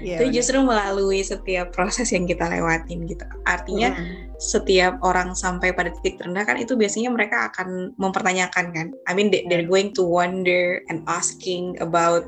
Yeah, 0.01 0.21
itu 0.21 0.41
justru 0.41 0.61
melalui 0.65 1.21
setiap 1.21 1.77
proses 1.77 2.13
yang 2.13 2.25
kita 2.25 2.49
lewatin 2.49 3.05
gitu. 3.09 3.25
Artinya 3.45 3.93
mm. 3.97 4.39
setiap 4.41 4.97
orang 5.05 5.37
sampai 5.37 5.75
pada 5.77 5.93
titik 6.01 6.21
terendah 6.21 6.49
kan 6.49 6.57
itu 6.57 6.79
biasanya 6.79 7.13
mereka 7.13 7.53
akan 7.53 7.93
mempertanyakan 8.01 8.73
kan. 8.73 8.87
I 9.05 9.13
mean 9.13 9.29
they, 9.29 9.45
they're 9.49 9.69
going 9.69 9.93
to 9.97 10.05
wonder 10.05 10.81
and 10.89 11.05
asking 11.09 11.77
about 11.85 12.25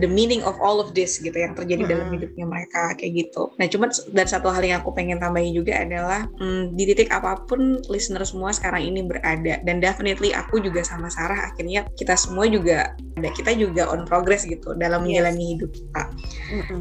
the 0.00 0.08
meaning 0.08 0.40
of 0.42 0.56
all 0.58 0.80
of 0.80 0.96
this 0.96 1.20
gitu 1.20 1.34
yang 1.34 1.52
terjadi 1.52 1.84
hmm. 1.84 1.90
dalam 1.90 2.08
hidupnya 2.12 2.44
mereka 2.48 2.96
kayak 2.96 3.26
gitu. 3.26 3.52
Nah, 3.60 3.66
cuma 3.68 3.92
dan 4.12 4.26
satu 4.26 4.48
hal 4.48 4.62
yang 4.64 4.80
aku 4.80 4.90
pengen 4.96 5.20
tambahin 5.20 5.52
juga 5.52 5.84
adalah 5.84 6.26
hmm, 6.40 6.74
di 6.74 6.82
titik 6.88 7.12
apa 7.12 7.44
pun 7.44 7.78
listener 7.92 8.24
semua 8.24 8.50
sekarang 8.50 8.88
ini 8.88 9.04
berada 9.04 9.60
dan 9.62 9.78
definitely 9.78 10.32
aku 10.32 10.60
juga 10.60 10.82
sama 10.82 11.12
Sarah 11.12 11.52
akhirnya 11.52 11.84
kita 11.94 12.16
semua 12.16 12.48
juga 12.48 12.96
ada 13.20 13.30
kita 13.30 13.54
juga 13.54 13.86
on 13.92 14.08
progress 14.08 14.42
gitu 14.48 14.74
dalam 14.74 15.04
yes. 15.04 15.06
menjalani 15.06 15.44
hidup 15.56 15.70
kita. 15.70 16.02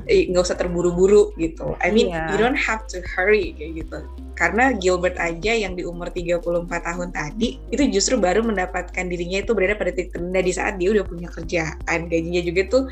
Nggak 0.08 0.44
usah 0.44 0.58
terburu-buru 0.58 1.36
gitu. 1.38 1.76
I 1.84 1.92
mean, 1.92 2.10
yeah. 2.10 2.32
you 2.32 2.38
don't 2.40 2.58
have 2.58 2.88
to 2.90 3.04
hurry 3.04 3.54
kayak 3.58 3.86
gitu 3.86 4.02
karena 4.34 4.74
Gilbert 4.76 5.18
aja 5.22 5.54
yang 5.54 5.78
di 5.78 5.86
umur 5.86 6.10
34 6.10 6.42
tahun 6.68 7.10
tadi 7.14 7.62
itu 7.70 7.84
justru 7.94 8.18
baru 8.18 8.42
mendapatkan 8.42 9.06
dirinya 9.06 9.46
itu 9.46 9.54
berada 9.54 9.78
pada 9.78 9.94
titik 9.94 10.14
terendah 10.14 10.44
di 10.44 10.54
saat 10.54 10.74
dia 10.82 10.90
udah 10.90 11.06
punya 11.06 11.30
kerjaan 11.30 12.00
gajinya 12.10 12.42
juga 12.42 12.62
tuh 12.70 12.84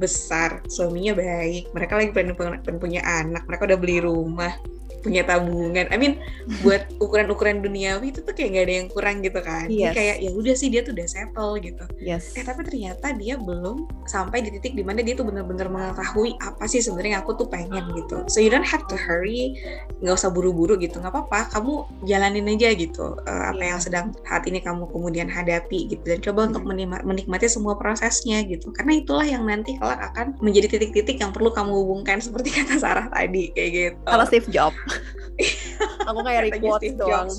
besar 0.00 0.64
suaminya 0.64 1.12
baik 1.12 1.76
mereka 1.76 2.00
lagi 2.00 2.10
pengen, 2.16 2.36
punya 2.80 3.04
anak 3.04 3.44
mereka 3.44 3.68
udah 3.68 3.78
beli 3.78 4.00
rumah 4.00 4.56
punya 5.00 5.24
tabungan. 5.24 5.88
I 5.88 5.96
mean 5.96 6.20
buat 6.60 6.86
ukuran-ukuran 7.00 7.64
duniawi 7.64 8.12
itu 8.12 8.20
tuh 8.24 8.32
kayak 8.36 8.50
gak 8.56 8.64
ada 8.68 8.74
yang 8.84 8.88
kurang 8.88 9.16
gitu 9.24 9.40
kan. 9.40 9.66
Yes. 9.68 9.96
kayak 9.96 10.16
ya 10.22 10.30
udah 10.32 10.54
sih 10.54 10.68
dia 10.68 10.80
tuh 10.84 10.92
udah 10.96 11.08
settle 11.08 11.52
gitu. 11.60 11.84
Yes. 12.00 12.36
Eh 12.36 12.44
tapi 12.44 12.64
ternyata 12.64 13.12
dia 13.16 13.40
belum 13.40 13.88
sampai 14.06 14.44
di 14.44 14.50
titik 14.54 14.76
di 14.76 14.84
mana 14.84 15.00
dia 15.00 15.16
tuh 15.16 15.26
bener-bener 15.26 15.66
mengetahui 15.68 16.36
apa 16.40 16.64
sih 16.68 16.84
sebenarnya 16.84 17.24
aku 17.24 17.36
tuh 17.36 17.48
pengen 17.48 17.90
gitu. 17.96 18.24
So 18.28 18.38
you 18.38 18.52
don't 18.52 18.66
have 18.66 18.84
to 18.88 18.96
hurry, 18.96 19.56
nggak 20.04 20.14
usah 20.14 20.30
buru-buru 20.30 20.76
gitu. 20.78 21.00
Nggak 21.00 21.12
apa-apa, 21.16 21.50
kamu 21.56 21.88
jalanin 22.04 22.46
aja 22.50 22.72
gitu 22.76 23.16
uh, 23.24 23.44
apa 23.50 23.60
yeah. 23.60 23.68
yang 23.74 23.80
sedang 23.80 24.06
saat 24.26 24.44
ini 24.46 24.60
kamu 24.60 24.88
kemudian 24.90 25.28
hadapi 25.30 25.90
gitu 25.90 26.04
dan 26.04 26.20
coba 26.20 26.40
hmm. 26.44 26.48
untuk 26.54 26.64
menikmati 27.06 27.46
semua 27.48 27.74
prosesnya 27.76 28.42
gitu. 28.44 28.70
Karena 28.74 29.00
itulah 29.00 29.26
yang 29.26 29.44
nanti 29.46 29.76
kelak 29.78 30.00
akan 30.12 30.36
menjadi 30.44 30.76
titik-titik 30.76 31.20
yang 31.20 31.32
perlu 31.32 31.50
kamu 31.52 31.72
hubungkan 31.72 32.18
seperti 32.20 32.52
kata 32.52 32.76
Sarah 32.76 33.06
tadi 33.08 33.52
kayak 33.54 33.70
gitu. 33.70 33.98
Kalau 34.04 34.24
Steve 34.26 34.48
Jobs. 34.50 34.76
aku 36.08 36.20
kayak 36.24 36.42
requotes 36.52 36.94
doang 36.96 37.30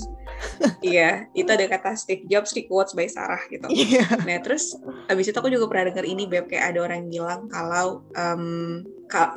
iya 0.82 1.30
itu 1.38 1.46
ada 1.46 1.66
kata 1.70 1.94
Steve 1.94 2.26
Jobs 2.26 2.50
requotes 2.56 2.96
by 2.96 3.06
Sarah 3.06 3.40
gitu 3.46 3.66
yeah. 3.70 4.08
nah 4.26 4.38
terus 4.42 4.74
abis 5.06 5.30
itu 5.30 5.36
aku 5.38 5.50
juga 5.52 5.70
pernah 5.70 5.92
dengar 5.92 6.06
ini 6.06 6.26
beb 6.26 6.50
kayak 6.50 6.74
ada 6.74 6.78
orang 6.82 7.06
bilang 7.06 7.46
kalau 7.46 8.02
um, 8.18 8.82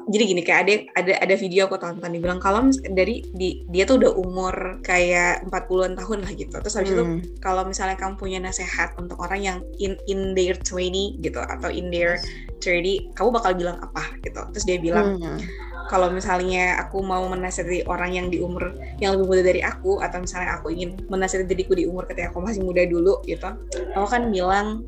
jadi 0.07 0.23
gini 0.23 0.41
kayak 0.41 0.59
ada 0.65 0.73
ada 0.95 1.13
ada 1.19 1.35
video 1.35 1.67
aku 1.67 1.75
tonton 1.75 2.15
dibilang 2.15 2.39
kalau 2.39 2.71
dari 2.95 3.27
di, 3.35 3.67
dia 3.69 3.83
tuh 3.83 3.99
udah 3.99 4.11
umur 4.15 4.79
kayak 4.81 5.43
40-an 5.51 5.99
tahun 5.99 6.19
lah 6.23 6.31
gitu. 6.31 6.55
Terus 6.63 6.75
habis 6.79 6.91
hmm. 6.95 6.97
itu 6.97 7.03
kalau 7.43 7.67
misalnya 7.67 7.99
kamu 7.99 8.15
punya 8.15 8.39
nasihat 8.39 8.95
untuk 8.95 9.19
orang 9.19 9.41
yang 9.43 9.57
in 9.83 9.99
in 10.07 10.31
their 10.31 10.55
20 10.63 11.19
gitu 11.19 11.39
atau 11.43 11.67
in 11.67 11.91
their 11.91 12.19
30, 12.63 13.13
kamu 13.19 13.29
bakal 13.35 13.51
bilang 13.51 13.77
apa 13.83 14.15
gitu. 14.23 14.41
Terus 14.55 14.65
dia 14.65 14.77
bilang 14.79 15.19
hmm. 15.19 15.39
Kalau 15.85 16.09
misalnya 16.09 16.81
aku 16.81 17.01
mau 17.05 17.21
menasihati 17.29 17.85
orang 17.85 18.11
yang 18.13 18.27
di 18.33 18.41
umur 18.41 18.73
yang 18.97 19.17
lebih 19.17 19.25
muda 19.29 19.41
dari 19.45 19.61
aku 19.61 20.01
atau 20.01 20.21
misalnya 20.23 20.57
aku 20.57 20.73
ingin 20.73 20.97
menasihati 21.07 21.45
diriku 21.45 21.77
di 21.77 21.85
umur 21.85 22.09
ketika 22.09 22.33
aku 22.33 22.41
masih 22.41 22.65
muda 22.65 22.81
dulu 22.85 23.21
gitu, 23.29 23.49
aku 23.93 24.07
kan 24.09 24.33
bilang 24.33 24.85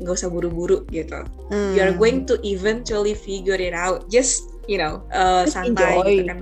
nggak 0.00 0.16
usah 0.16 0.32
buru-buru 0.32 0.82
gitu. 0.90 1.22
Hmm. 1.52 1.76
You're 1.76 1.94
going 1.94 2.24
to 2.26 2.40
eventually 2.42 3.12
figure 3.14 3.58
it 3.58 3.76
out. 3.76 4.08
Just 4.10 4.48
you 4.66 4.80
know 4.80 5.04
uh, 5.14 5.46
santai 5.46 6.02
gitu 6.06 6.24
kan. 6.26 6.40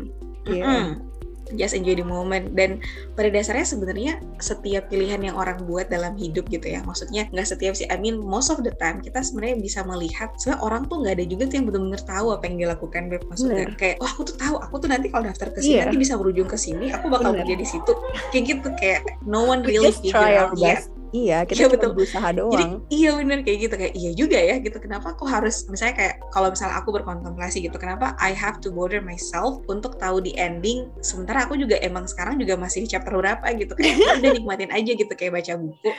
Yeah. 0.49 0.65
Mm 0.65 0.65
-hmm 0.65 1.08
just 1.57 1.73
enjoy 1.73 1.95
the 1.97 2.05
moment. 2.05 2.53
Dan 2.53 2.83
pada 3.15 3.33
dasarnya 3.33 3.65
sebenarnya 3.65 4.13
setiap 4.43 4.91
pilihan 4.93 5.21
yang 5.23 5.37
orang 5.39 5.63
buat 5.65 5.89
dalam 5.89 6.15
hidup 6.19 6.49
gitu 6.49 6.69
ya 6.69 6.81
maksudnya 6.85 7.27
nggak 7.31 7.49
setiap 7.49 7.75
sih 7.75 7.87
I 7.89 7.97
mean 8.01 8.21
most 8.21 8.49
of 8.53 8.61
the 8.65 8.73
time 8.77 9.01
kita 9.01 9.23
sebenarnya 9.23 9.61
bisa 9.61 9.81
melihat 9.87 10.35
sebenarnya 10.37 10.63
orang 10.65 10.83
tuh 10.87 10.97
nggak 11.05 11.15
ada 11.19 11.25
juga 11.27 11.45
tuh 11.47 11.57
yang 11.61 11.67
benar-benar 11.69 12.03
tahu 12.05 12.27
apa 12.35 12.45
yang 12.49 12.57
dilakukan 12.61 13.03
Beb. 13.09 13.23
Maksudnya 13.29 13.67
Bener. 13.69 13.79
kayak 13.79 13.97
wah 14.03 14.11
aku 14.11 14.23
tuh 14.27 14.37
tahu 14.37 14.57
aku 14.61 14.75
tuh 14.83 14.89
nanti 14.91 15.07
kalau 15.09 15.25
daftar 15.27 15.49
ke 15.55 15.61
sini 15.63 15.75
yeah. 15.79 15.85
nanti 15.87 15.99
bisa 16.01 16.15
berujung 16.19 16.49
ke 16.49 16.59
sini 16.59 16.87
aku 16.93 17.07
bakal 17.09 17.31
kerja 17.33 17.55
di 17.55 17.67
situ. 17.67 17.93
Kayak 18.35 18.45
gitu 18.45 18.69
kayak 18.77 19.01
no 19.25 19.47
one 19.47 19.65
really 19.65 19.93
figure 19.95 20.37
out 20.37 20.53
yet 20.59 20.85
Iya, 21.13 21.45
kita 21.49 21.67
ya, 21.67 21.69
betul. 21.71 21.91
berusaha 21.97 22.29
doang. 22.35 22.53
Jadi 22.53 22.65
iya 22.93 23.11
bener 23.17 23.39
kayak 23.43 23.59
gitu 23.65 23.75
kayak 23.75 23.95
iya 23.97 24.11
juga 24.13 24.39
ya 24.39 24.57
gitu. 24.61 24.77
Kenapa 24.81 25.17
aku 25.17 25.25
harus 25.25 25.65
misalnya 25.69 25.95
kayak 25.97 26.15
kalau 26.33 26.49
misalnya 26.53 26.77
aku 26.81 26.89
berkontemplasi 26.95 27.57
gitu, 27.65 27.77
kenapa 27.77 28.15
I 28.21 28.33
have 28.35 28.59
to 28.65 28.69
bother 28.73 29.01
myself 29.01 29.63
untuk 29.69 29.97
tahu 29.97 30.21
di 30.25 30.37
ending 30.37 30.91
sementara 31.01 31.49
aku 31.49 31.57
juga 31.57 31.79
emang 31.81 32.05
sekarang 32.09 32.37
juga 32.41 32.57
masih 32.59 32.85
di 32.85 32.89
chapter 32.91 33.15
berapa 33.15 33.45
gitu 33.57 33.73
kayak 33.75 33.95
ya 33.99 34.13
udah 34.21 34.31
nikmatin 34.37 34.71
aja 34.73 34.91
gitu 34.95 35.13
kayak 35.13 35.41
baca 35.41 35.53
buku. 35.57 35.91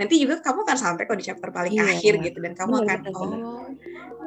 Nanti 0.00 0.14
juga 0.18 0.42
kamu 0.42 0.66
akan 0.66 0.78
sampai 0.78 1.02
kok 1.06 1.18
di 1.18 1.26
chapter 1.26 1.48
paling 1.54 1.74
iya, 1.76 1.86
akhir 1.94 2.12
gitu 2.22 2.38
dan 2.42 2.52
kamu 2.58 2.82
bener, 2.82 2.86
akan 2.86 2.98
bener, 3.04 3.14
oh 3.14 3.64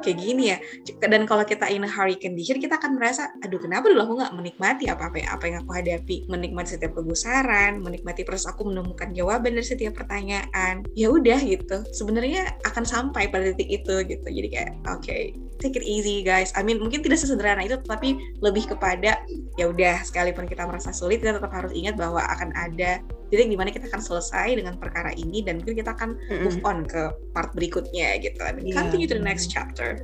kayak 0.04 0.18
gini 0.20 0.54
ya. 0.54 0.58
Dan 1.00 1.24
kalau 1.24 1.42
kita 1.42 1.66
in 1.72 1.84
a 1.84 1.90
hurry 1.90 2.18
condition 2.20 2.60
kita 2.60 2.76
akan 2.76 3.00
merasa 3.00 3.32
aduh 3.40 3.58
kenapa 3.58 3.88
dulu 3.88 4.00
aku 4.04 4.14
nggak 4.20 4.34
menikmati 4.36 4.84
apa-apa 4.90 5.24
apa 5.24 5.44
yang 5.48 5.56
aku 5.64 5.72
hadapi, 5.72 6.16
menikmati 6.28 6.76
setiap 6.76 6.94
kegusaran, 6.98 7.80
menikmati 7.80 8.22
proses 8.22 8.46
aku 8.50 8.68
menemukan 8.68 9.10
jawaban 9.16 9.56
dari 9.56 9.66
setiap 9.66 9.96
pertanyaan. 9.96 10.18
Pertanyaan 10.18 10.82
ya 10.98 11.08
udah 11.14 11.38
gitu. 11.44 11.78
Sebenarnya 11.94 12.58
akan 12.66 12.84
sampai 12.84 13.30
pada 13.30 13.54
titik 13.54 13.70
itu 13.70 13.94
gitu. 14.02 14.26
Jadi 14.26 14.48
kayak 14.50 14.72
oke 14.90 15.04
okay, 15.04 15.36
take 15.62 15.78
it 15.78 15.84
easy 15.86 16.26
guys. 16.26 16.50
I 16.58 16.66
mean 16.66 16.82
mungkin 16.82 17.06
tidak 17.06 17.22
sesederhana 17.22 17.62
itu 17.62 17.78
tapi 17.86 18.18
lebih 18.42 18.66
kepada 18.72 19.22
ya 19.54 19.64
udah 19.70 20.02
sekalipun 20.02 20.50
kita 20.50 20.66
merasa 20.66 20.90
sulit 20.90 21.22
kita 21.22 21.38
tetap 21.38 21.52
harus 21.54 21.70
ingat 21.70 21.94
bahwa 21.94 22.22
akan 22.24 22.50
ada 22.54 22.98
titik 23.28 23.48
di 23.48 23.58
mana 23.58 23.68
kita 23.72 23.88
akan 23.88 24.00
selesai 24.00 24.56
dengan 24.56 24.74
perkara 24.80 25.12
ini 25.14 25.44
dan 25.44 25.60
mungkin 25.60 25.76
kita 25.78 25.92
akan 25.92 26.16
move 26.44 26.58
on 26.64 26.84
ke 26.88 27.12
part 27.32 27.52
berikutnya 27.52 28.20
gitu. 28.20 28.40
Dan 28.40 28.60
yeah. 28.64 28.76
continue 28.76 29.08
to 29.08 29.16
the 29.16 29.24
next 29.24 29.52
chapter 29.52 30.00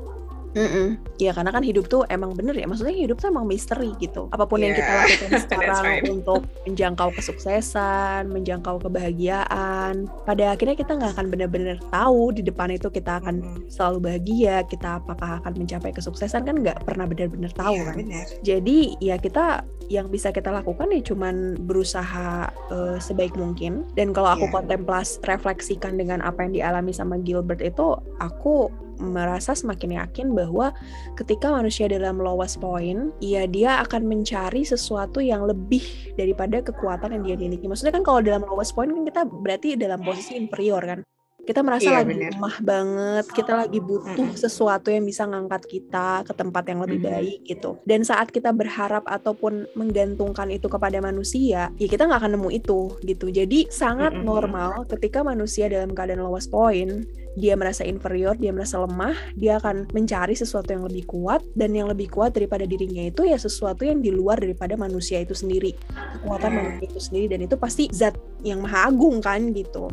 Mm 0.55 0.87
Iya 1.15 1.31
karena 1.31 1.55
kan 1.55 1.63
hidup 1.63 1.87
tuh 1.87 2.03
emang 2.11 2.35
bener 2.35 2.55
ya. 2.59 2.67
Maksudnya 2.67 2.95
hidup 2.95 3.23
tuh 3.23 3.31
emang 3.31 3.47
misteri 3.47 3.95
gitu. 4.03 4.27
Apa 4.35 4.51
pun 4.51 4.59
yeah. 4.59 4.71
yang 4.71 4.75
kita 4.79 4.93
lakukan 4.99 5.31
sekarang 5.47 5.85
right. 5.87 6.11
untuk 6.11 6.41
menjangkau 6.67 7.09
kesuksesan, 7.15 8.31
menjangkau 8.35 8.83
kebahagiaan, 8.83 10.11
pada 10.27 10.45
akhirnya 10.55 10.75
kita 10.75 10.99
nggak 10.99 11.13
akan 11.15 11.27
benar-benar 11.31 11.79
tahu 11.95 12.35
di 12.35 12.43
depan 12.43 12.75
itu 12.75 12.91
kita 12.91 13.23
akan 13.23 13.43
mm. 13.43 13.71
selalu 13.71 13.99
bahagia, 14.11 14.67
kita 14.67 14.99
apakah 14.99 15.39
akan 15.43 15.53
mencapai 15.55 15.95
kesuksesan 15.95 16.43
kan 16.43 16.57
nggak 16.59 16.83
pernah 16.83 17.07
benar-benar 17.07 17.53
tahu 17.55 17.79
yeah, 17.79 17.87
kan. 17.87 17.97
Bener. 18.03 18.27
Jadi 18.43 18.79
ya 18.99 19.17
kita 19.19 19.63
yang 19.93 20.09
bisa 20.09 20.33
kita 20.33 20.49
lakukan 20.49 20.89
ya 20.89 21.01
cuman 21.05 21.61
berusaha 21.69 22.49
uh, 22.73 22.97
sebaik 22.99 23.37
mungkin. 23.37 23.85
Dan 23.95 24.11
kalau 24.17 24.35
aku 24.35 24.51
yeah. 24.51 24.55
kontemplas 24.61 25.21
refleksikan 25.29 26.01
dengan 26.01 26.25
apa 26.25 26.43
yang 26.47 26.53
dialami 26.57 26.91
sama 26.91 27.21
Gilbert 27.21 27.61
itu, 27.61 27.95
aku 28.19 28.73
merasa 28.99 29.57
semakin 29.57 30.01
yakin 30.01 30.33
bahwa 30.35 30.75
ketika 31.19 31.51
manusia 31.51 31.87
dalam 31.87 32.21
lowest 32.21 32.59
point, 32.59 33.11
ya 33.19 33.45
dia 33.49 33.81
akan 33.85 34.07
mencari 34.07 34.63
sesuatu 34.63 35.23
yang 35.23 35.47
lebih 35.47 36.15
daripada 36.19 36.61
kekuatan 36.61 37.15
yang 37.19 37.23
dia 37.25 37.37
miliki. 37.37 37.67
Maksudnya 37.67 37.95
kan 37.95 38.05
kalau 38.07 38.21
dalam 38.21 38.43
lowest 38.47 38.73
point 38.73 38.91
kan 38.91 39.05
kita 39.05 39.23
berarti 39.27 39.79
dalam 39.79 40.03
posisi 40.03 40.39
inferior 40.39 40.83
kan. 40.83 41.01
Kita 41.45 41.61
merasa 41.61 41.93
iya, 41.93 42.01
lagi 42.01 42.17
bener. 42.17 42.33
lemah 42.33 42.57
banget, 42.65 43.25
kita 43.37 43.53
lagi 43.53 43.77
butuh 43.77 44.33
sesuatu 44.33 44.89
yang 44.89 45.05
bisa 45.05 45.29
ngangkat 45.29 45.69
kita 45.69 46.25
ke 46.25 46.33
tempat 46.33 46.65
yang 46.73 46.81
lebih 46.81 47.05
baik 47.05 47.45
gitu. 47.45 47.77
Dan 47.85 48.01
saat 48.01 48.33
kita 48.33 48.49
berharap 48.57 49.05
ataupun 49.05 49.69
menggantungkan 49.77 50.49
itu 50.49 50.73
kepada 50.73 50.97
manusia, 51.05 51.69
ya 51.77 51.87
kita 51.87 52.09
nggak 52.09 52.25
akan 52.25 52.41
nemu 52.41 52.49
itu 52.49 52.97
gitu. 53.05 53.29
Jadi 53.29 53.69
sangat 53.69 54.17
normal 54.17 54.89
ketika 54.89 55.21
manusia 55.21 55.69
dalam 55.69 55.93
keadaan 55.93 56.25
lowest 56.25 56.49
point, 56.49 57.05
dia 57.35 57.59
merasa 57.59 57.83
inferior, 57.83 58.39
dia 58.39 58.55
merasa 58.55 58.79
lemah, 58.79 59.15
dia 59.35 59.59
akan 59.59 59.91
mencari 59.91 60.39
sesuatu 60.39 60.71
yang 60.71 60.87
lebih 60.87 61.07
kuat 61.11 61.43
dan 61.59 61.75
yang 61.75 61.91
lebih 61.91 62.11
kuat 62.11 62.35
daripada 62.35 62.63
dirinya 62.67 63.11
itu 63.11 63.27
ya 63.27 63.39
sesuatu 63.39 63.83
yang 63.83 63.99
di 63.99 64.15
luar 64.15 64.39
daripada 64.39 64.79
manusia 64.79 65.19
itu 65.23 65.35
sendiri. 65.35 65.75
Kekuatan 66.23 66.51
manusia 66.55 66.87
itu 66.87 67.01
sendiri 67.03 67.27
dan 67.35 67.41
itu 67.43 67.55
pasti 67.59 67.91
zat 67.91 68.15
yang 68.47 68.63
maha 68.63 68.91
agung 68.91 69.19
kan 69.19 69.51
gitu. 69.51 69.91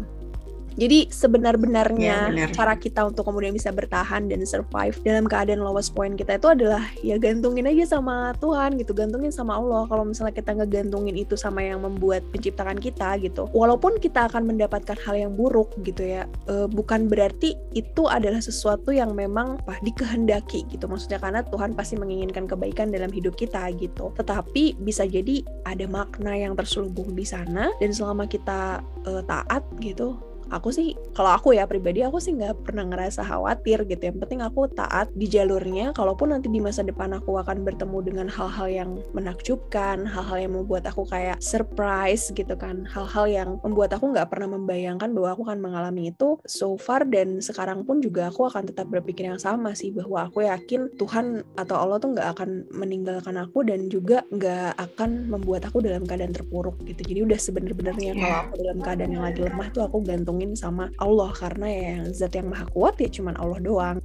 Jadi 0.80 1.12
sebenar-benarnya 1.12 2.32
ya, 2.32 2.48
cara 2.52 2.80
kita 2.80 3.04
untuk 3.04 3.28
kemudian 3.28 3.52
bisa 3.52 3.70
bertahan 3.76 4.32
dan 4.32 4.44
survive 4.48 4.96
dalam 5.04 5.28
keadaan 5.28 5.60
lowest 5.60 5.92
point 5.92 6.16
kita 6.16 6.40
itu 6.40 6.48
adalah 6.48 6.84
ya 7.04 7.20
gantungin 7.20 7.68
aja 7.68 7.98
sama 7.98 8.32
Tuhan 8.40 8.80
gitu, 8.80 8.96
gantungin 8.96 9.34
sama 9.34 9.60
Allah. 9.60 9.84
Kalau 9.92 10.08
misalnya 10.08 10.36
kita 10.36 10.56
ngegantungin 10.56 11.16
itu 11.20 11.36
sama 11.36 11.60
yang 11.64 11.84
membuat 11.84 12.24
penciptakan 12.32 12.80
kita 12.80 13.20
gitu, 13.20 13.52
walaupun 13.52 14.00
kita 14.00 14.32
akan 14.32 14.48
mendapatkan 14.48 14.96
hal 15.04 15.16
yang 15.18 15.32
buruk 15.36 15.76
gitu 15.84 16.04
ya, 16.08 16.24
e, 16.48 16.66
bukan 16.72 17.12
berarti 17.12 17.56
itu 17.76 18.08
adalah 18.08 18.40
sesuatu 18.40 18.96
yang 18.96 19.12
memang 19.12 19.60
apa 19.68 19.80
dikehendaki 19.84 20.64
gitu. 20.72 20.88
Maksudnya 20.88 21.20
karena 21.20 21.44
Tuhan 21.44 21.76
pasti 21.76 22.00
menginginkan 22.00 22.48
kebaikan 22.48 22.90
dalam 22.90 23.12
hidup 23.12 23.36
kita 23.36 23.68
gitu. 23.76 24.16
Tetapi 24.16 24.80
bisa 24.80 25.04
jadi 25.04 25.44
ada 25.68 25.84
makna 25.86 26.36
yang 26.36 26.56
terselubung 26.56 27.12
di 27.14 27.28
sana 27.28 27.70
dan 27.84 27.92
selama 27.92 28.26
kita 28.26 28.80
e, 29.04 29.22
taat 29.28 29.64
gitu 29.84 30.31
aku 30.52 30.70
sih 30.76 30.94
kalau 31.16 31.32
aku 31.32 31.56
ya 31.56 31.64
pribadi 31.64 32.04
aku 32.04 32.20
sih 32.20 32.36
nggak 32.36 32.68
pernah 32.68 32.84
ngerasa 32.86 33.24
khawatir 33.24 33.88
gitu. 33.88 34.04
Yang 34.12 34.28
penting 34.28 34.42
aku 34.44 34.68
taat 34.76 35.08
di 35.16 35.26
jalurnya 35.32 35.96
kalaupun 35.96 36.36
nanti 36.36 36.52
di 36.52 36.60
masa 36.60 36.84
depan 36.84 37.16
aku 37.16 37.40
akan 37.40 37.64
bertemu 37.64 37.98
dengan 38.04 38.28
hal-hal 38.28 38.68
yang 38.68 38.92
menakjubkan 39.16 40.04
hal-hal 40.04 40.38
yang 40.38 40.54
membuat 40.54 40.84
aku 40.92 41.08
kayak 41.08 41.40
surprise 41.40 42.30
gitu 42.36 42.54
kan. 42.60 42.84
Hal-hal 42.92 43.26
yang 43.32 43.50
membuat 43.64 43.96
aku 43.96 44.12
nggak 44.12 44.28
pernah 44.28 44.60
membayangkan 44.60 45.16
bahwa 45.16 45.30
aku 45.32 45.42
akan 45.48 45.60
mengalami 45.64 46.12
itu 46.12 46.36
so 46.44 46.76
far. 46.76 47.08
Dan 47.08 47.40
sekarang 47.40 47.88
pun 47.88 48.04
juga 48.04 48.28
aku 48.28 48.52
akan 48.52 48.68
tetap 48.68 48.92
berpikir 48.92 49.32
yang 49.32 49.40
sama 49.40 49.72
sih 49.72 49.96
bahwa 49.96 50.28
aku 50.28 50.44
yakin 50.44 50.92
Tuhan 51.00 51.42
atau 51.56 51.76
Allah 51.80 51.98
tuh 51.98 52.12
nggak 52.14 52.28
akan 52.38 52.50
meninggalkan 52.76 53.40
aku 53.40 53.64
dan 53.64 53.88
juga 53.88 54.28
nggak 54.30 54.76
akan 54.76 55.32
membuat 55.32 55.66
aku 55.72 55.80
dalam 55.80 56.04
keadaan 56.04 56.36
terpuruk 56.36 56.76
gitu. 56.84 57.02
Jadi 57.02 57.20
udah 57.24 57.40
sebener-benernya 57.40 58.12
kalau 58.20 58.38
aku 58.48 58.54
dalam 58.60 58.78
keadaan 58.84 59.12
yang 59.16 59.24
lagi 59.24 59.42
lemah 59.42 59.68
tuh 59.72 59.84
aku 59.88 59.98
gantung 60.04 60.41
digantungin 60.42 60.58
sama 60.58 60.90
Allah 60.98 61.30
karena 61.38 61.68
ya 61.70 61.82
yang 62.02 62.10
zat 62.14 62.34
yang 62.34 62.50
maha 62.50 62.66
kuat 62.74 62.98
ya 62.98 63.10
cuman 63.14 63.38
Allah 63.38 63.60
doang. 63.62 63.98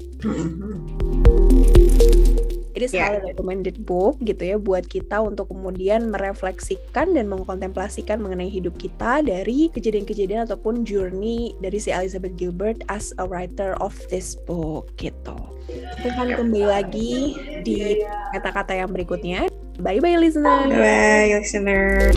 It 2.77 2.85
is 2.85 2.93
yeah. 2.93 3.09
highly 3.09 3.33
recommended 3.33 3.89
book 3.89 4.21
gitu 4.21 4.53
ya 4.53 4.57
buat 4.61 4.85
kita 4.85 5.25
untuk 5.25 5.49
kemudian 5.49 6.13
merefleksikan 6.13 7.17
dan 7.17 7.25
mengkontemplasikan 7.33 8.21
mengenai 8.21 8.53
hidup 8.53 8.77
kita 8.77 9.25
dari 9.25 9.73
kejadian-kejadian 9.73 10.45
ataupun 10.45 10.85
journey 10.85 11.57
dari 11.65 11.81
si 11.81 11.89
Elizabeth 11.89 12.37
Gilbert 12.37 12.85
as 12.93 13.17
a 13.17 13.25
writer 13.25 13.73
of 13.81 13.97
this 14.13 14.37
book 14.45 14.93
gitu. 15.01 15.41
Kita 15.73 16.13
akan 16.21 16.37
kembali 16.37 16.69
lagi 16.69 17.15
di 17.65 18.05
kata-kata 18.37 18.77
yang 18.77 18.93
berikutnya. 18.93 19.49
Bye 19.81 20.05
bye 20.05 20.21
listener. 20.21 20.69
Bye 20.69 21.33
listener. 21.33 22.13